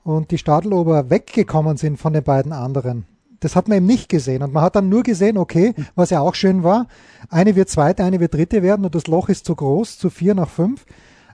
und 0.03 0.31
die 0.31 0.37
Stadelober 0.37 1.09
weggekommen 1.09 1.77
sind 1.77 1.97
von 1.97 2.13
den 2.13 2.23
beiden 2.23 2.51
anderen, 2.51 3.05
das 3.39 3.55
hat 3.55 3.67
man 3.67 3.77
eben 3.77 3.85
nicht 3.85 4.09
gesehen. 4.09 4.41
Und 4.41 4.53
man 4.53 4.63
hat 4.63 4.75
dann 4.75 4.89
nur 4.89 5.03
gesehen, 5.03 5.37
okay, 5.37 5.75
was 5.95 6.09
ja 6.09 6.21
auch 6.21 6.33
schön 6.33 6.63
war, 6.63 6.87
eine 7.29 7.55
wird 7.55 7.69
zweite, 7.69 8.03
eine 8.03 8.19
wird 8.19 8.33
dritte 8.33 8.63
werden 8.63 8.85
und 8.85 8.95
das 8.95 9.07
Loch 9.07 9.29
ist 9.29 9.45
zu 9.45 9.55
groß, 9.55 9.99
zu 9.99 10.09
vier 10.09 10.33
nach 10.33 10.49
fünf. 10.49 10.85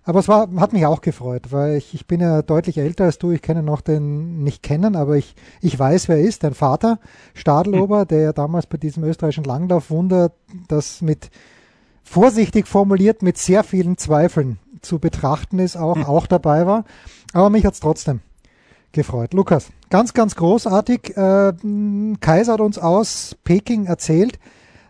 Aber 0.03 0.19
es 0.19 0.27
war, 0.27 0.49
hat 0.57 0.73
mich 0.73 0.85
auch 0.85 1.01
gefreut, 1.01 1.51
weil 1.51 1.77
ich, 1.77 1.93
ich 1.93 2.07
bin 2.07 2.21
ja 2.21 2.41
deutlich 2.41 2.77
älter 2.77 3.05
als 3.05 3.17
du. 3.17 3.31
Ich 3.31 3.41
kenne 3.41 3.63
noch 3.63 3.81
den 3.81 4.43
nicht 4.43 4.63
kennen, 4.63 4.95
aber 4.95 5.17
ich, 5.17 5.35
ich 5.61 5.77
weiß, 5.77 6.07
wer 6.07 6.17
er 6.17 6.23
ist. 6.23 6.43
Dein 6.43 6.53
Vater, 6.53 6.99
Stadelober, 7.33 8.05
der 8.05 8.21
ja 8.21 8.33
damals 8.33 8.65
bei 8.67 8.77
diesem 8.77 9.03
österreichischen 9.03 9.43
Langlaufwunder 9.43 10.31
das 10.67 11.01
mit 11.01 11.29
vorsichtig 12.03 12.67
formuliert 12.67 13.21
mit 13.21 13.37
sehr 13.37 13.63
vielen 13.63 13.97
Zweifeln 13.97 14.57
zu 14.81 14.97
betrachten 14.97 15.59
ist, 15.59 15.77
auch, 15.77 15.95
hm. 15.95 16.05
auch 16.05 16.25
dabei 16.25 16.65
war. 16.65 16.85
Aber 17.33 17.49
mich 17.49 17.65
hat's 17.65 17.79
trotzdem 17.79 18.21
gefreut. 18.91 19.33
Lukas, 19.33 19.69
ganz, 19.89 20.13
ganz 20.13 20.35
großartig. 20.35 21.15
Äh, 21.15 21.53
Kaiser 22.19 22.53
hat 22.53 22.61
uns 22.61 22.79
aus 22.79 23.35
Peking 23.43 23.85
erzählt, 23.85 24.39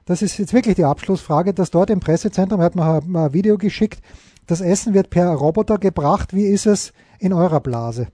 das 0.06 0.22
ist 0.24 0.38
jetzt 0.40 0.54
wirklich 0.54 0.76
die 0.76 0.86
Abschlussfrage, 0.86 1.54
dass 1.54 1.70
dort 1.70 1.90
im 1.92 2.00
Pressezentrum, 2.00 2.62
er 2.62 2.66
hat 2.66 2.76
mir 3.06 3.26
ein 3.26 3.34
Video 3.34 3.58
geschickt, 3.58 4.02
das 4.50 4.62
Essen 4.62 4.94
wird 4.94 5.10
per 5.10 5.30
Roboter 5.30 5.78
gebracht. 5.78 6.34
Wie 6.34 6.46
ist 6.46 6.66
es 6.66 6.94
in 7.20 7.34
eurer 7.34 7.60
Blase? 7.60 8.08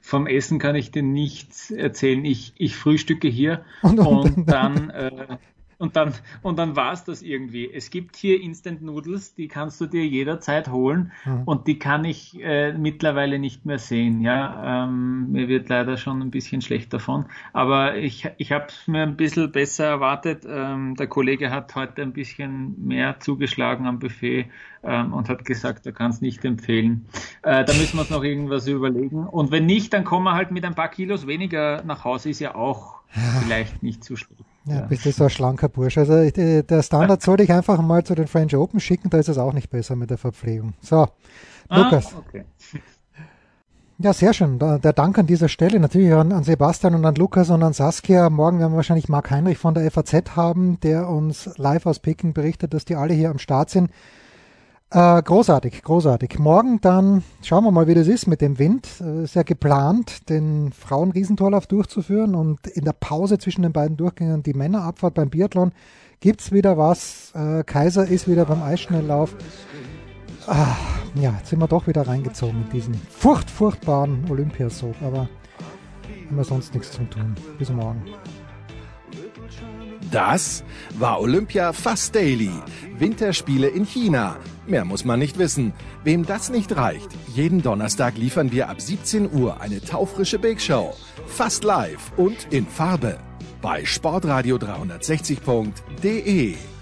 Vom 0.00 0.26
Essen 0.26 0.58
kann 0.58 0.74
ich 0.74 0.90
dir 0.90 1.02
nichts 1.02 1.70
erzählen. 1.70 2.24
Ich, 2.24 2.54
ich 2.56 2.76
frühstücke 2.76 3.28
hier 3.28 3.64
und, 3.82 4.00
und, 4.00 4.36
und 4.36 4.46
dann 4.48 4.90
äh, 4.90 5.38
und 5.78 5.94
dann, 5.94 6.12
und 6.42 6.58
dann 6.58 6.74
war 6.74 6.92
es 6.92 7.04
das 7.04 7.22
irgendwie. 7.22 7.70
Es 7.72 7.90
gibt 7.90 8.16
hier 8.16 8.40
Instant 8.40 8.82
Noodles, 8.82 9.34
die 9.34 9.46
kannst 9.46 9.80
du 9.80 9.86
dir 9.86 10.04
jederzeit 10.04 10.68
holen 10.70 11.12
mhm. 11.24 11.42
und 11.44 11.68
die 11.68 11.78
kann 11.78 12.04
ich 12.04 12.36
äh, 12.42 12.72
mittlerweile 12.72 13.38
nicht 13.38 13.64
mehr 13.64 13.78
sehen. 13.78 14.20
Ja, 14.20 14.84
ähm, 14.84 15.30
mir 15.30 15.46
wird 15.46 15.68
leider 15.68 15.96
schon 15.96 16.20
ein 16.20 16.32
bisschen 16.32 16.62
schlecht 16.62 16.92
davon. 16.92 17.26
Aber 17.52 17.96
ich, 17.96 18.28
ich 18.38 18.50
habe 18.50 18.66
es 18.68 18.88
mir 18.88 19.02
ein 19.02 19.16
bisschen 19.16 19.52
besser 19.52 19.86
erwartet. 19.86 20.44
Ähm, 20.48 20.96
der 20.96 21.06
Kollege 21.06 21.50
hat 21.50 21.76
heute 21.76 22.02
ein 22.02 22.12
bisschen 22.12 22.74
mehr 22.84 23.20
zugeschlagen 23.20 23.86
am 23.86 24.00
Buffet 24.00 24.50
ähm, 24.82 25.12
und 25.12 25.28
hat 25.28 25.44
gesagt, 25.44 25.86
er 25.86 25.92
kann 25.92 26.10
es 26.10 26.20
nicht 26.20 26.44
empfehlen. 26.44 27.06
Äh, 27.42 27.64
da 27.64 27.72
müssen 27.74 27.94
wir 27.96 28.00
uns 28.00 28.10
noch 28.10 28.24
irgendwas 28.24 28.66
überlegen. 28.66 29.28
Und 29.28 29.52
wenn 29.52 29.66
nicht, 29.66 29.92
dann 29.92 30.02
kommen 30.02 30.24
wir 30.24 30.34
halt 30.34 30.50
mit 30.50 30.64
ein 30.64 30.74
paar 30.74 30.88
Kilos 30.88 31.28
weniger 31.28 31.84
nach 31.84 32.02
Hause, 32.04 32.30
ist 32.30 32.40
ja 32.40 32.56
auch 32.56 32.98
vielleicht 33.40 33.82
nicht 33.84 34.02
zu 34.02 34.16
schlecht. 34.16 34.47
Ja, 34.68 34.82
bist 34.82 35.04
du 35.04 35.12
so 35.12 35.24
ein 35.24 35.30
schlanker 35.30 35.68
Bursch. 35.68 35.98
Also 35.98 36.18
ich, 36.20 36.32
der 36.32 36.82
Standard 36.82 37.22
sollte 37.22 37.42
ich 37.42 37.52
einfach 37.52 37.80
mal 37.80 38.04
zu 38.04 38.14
den 38.14 38.26
French 38.26 38.54
Open 38.56 38.80
schicken, 38.80 39.10
da 39.10 39.18
ist 39.18 39.28
es 39.28 39.38
auch 39.38 39.52
nicht 39.52 39.70
besser 39.70 39.96
mit 39.96 40.10
der 40.10 40.18
Verpflegung. 40.18 40.74
So, 40.80 41.08
ah, 41.68 41.76
Lukas. 41.76 42.14
Okay. 42.14 42.44
Ja, 44.00 44.12
sehr 44.12 44.32
schön. 44.32 44.60
Der 44.60 44.78
Dank 44.78 45.18
an 45.18 45.26
dieser 45.26 45.48
Stelle 45.48 45.80
natürlich 45.80 46.12
an, 46.12 46.30
an, 46.30 46.44
Sebastian 46.44 46.94
und 46.94 47.04
an 47.04 47.16
Lukas 47.16 47.50
und 47.50 47.64
an 47.64 47.72
Saskia. 47.72 48.30
Morgen 48.30 48.60
werden 48.60 48.70
wir 48.70 48.76
wahrscheinlich 48.76 49.08
Marc 49.08 49.32
Heinrich 49.32 49.58
von 49.58 49.74
der 49.74 49.90
FAZ 49.90 50.36
haben, 50.36 50.78
der 50.78 51.08
uns 51.08 51.50
live 51.56 51.84
aus 51.84 51.98
Peking 51.98 52.32
berichtet, 52.32 52.74
dass 52.74 52.84
die 52.84 52.94
alle 52.94 53.12
hier 53.12 53.28
am 53.28 53.40
Start 53.40 53.70
sind. 53.70 53.90
Äh, 54.90 55.22
großartig, 55.22 55.82
großartig. 55.82 56.38
Morgen 56.38 56.80
dann 56.80 57.22
schauen 57.42 57.62
wir 57.64 57.70
mal, 57.70 57.86
wie 57.88 57.94
das 57.94 58.08
ist 58.08 58.26
mit 58.26 58.40
dem 58.40 58.58
Wind. 58.58 58.88
Äh, 59.02 59.24
ist 59.24 59.34
ja 59.34 59.42
geplant, 59.42 60.30
den 60.30 60.72
Frauen-Riesentorlauf 60.72 61.66
durchzuführen 61.66 62.34
und 62.34 62.66
in 62.66 62.84
der 62.84 62.94
Pause 62.94 63.36
zwischen 63.36 63.62
den 63.62 63.72
beiden 63.72 63.98
Durchgängen 63.98 64.42
die 64.42 64.54
Männerabfahrt 64.54 65.12
beim 65.12 65.28
Biathlon 65.28 65.72
gibt's 66.20 66.52
wieder 66.52 66.78
was. 66.78 67.32
Äh, 67.34 67.64
Kaiser 67.64 68.08
ist 68.08 68.28
wieder 68.28 68.46
beim 68.46 68.62
Eisschnelllauf. 68.62 69.36
Ah, 70.46 70.74
ja, 71.14 71.34
jetzt 71.36 71.50
sind 71.50 71.58
wir 71.58 71.68
doch 71.68 71.86
wieder 71.86 72.08
reingezogen 72.08 72.62
in 72.64 72.70
diesen 72.70 72.94
furcht, 72.94 73.50
furchtbaren 73.50 74.24
Olympiasog, 74.30 74.94
aber 75.02 75.28
haben 76.28 76.36
wir 76.36 76.44
sonst 76.44 76.72
nichts 76.72 76.92
zu 76.92 77.04
tun. 77.04 77.34
Bis 77.58 77.68
morgen. 77.68 78.02
Das 80.10 80.64
war 80.98 81.20
Olympia 81.20 81.74
Fast 81.74 82.14
Daily. 82.14 82.52
Winterspiele 82.98 83.68
in 83.68 83.84
China. 83.84 84.36
Mehr 84.68 84.84
muss 84.84 85.04
man 85.06 85.18
nicht 85.18 85.38
wissen. 85.38 85.72
Wem 86.04 86.26
das 86.26 86.50
nicht 86.50 86.76
reicht, 86.76 87.08
jeden 87.34 87.62
Donnerstag 87.62 88.18
liefern 88.18 88.52
wir 88.52 88.68
ab 88.68 88.82
17 88.82 89.32
Uhr 89.32 89.62
eine 89.62 89.80
taufrische 89.80 90.38
Big 90.38 90.60
Show. 90.60 90.94
Fast 91.26 91.64
live 91.64 92.12
und 92.18 92.48
in 92.50 92.66
Farbe. 92.66 93.18
Bei 93.62 93.82
sportradio360.de. 93.82 96.77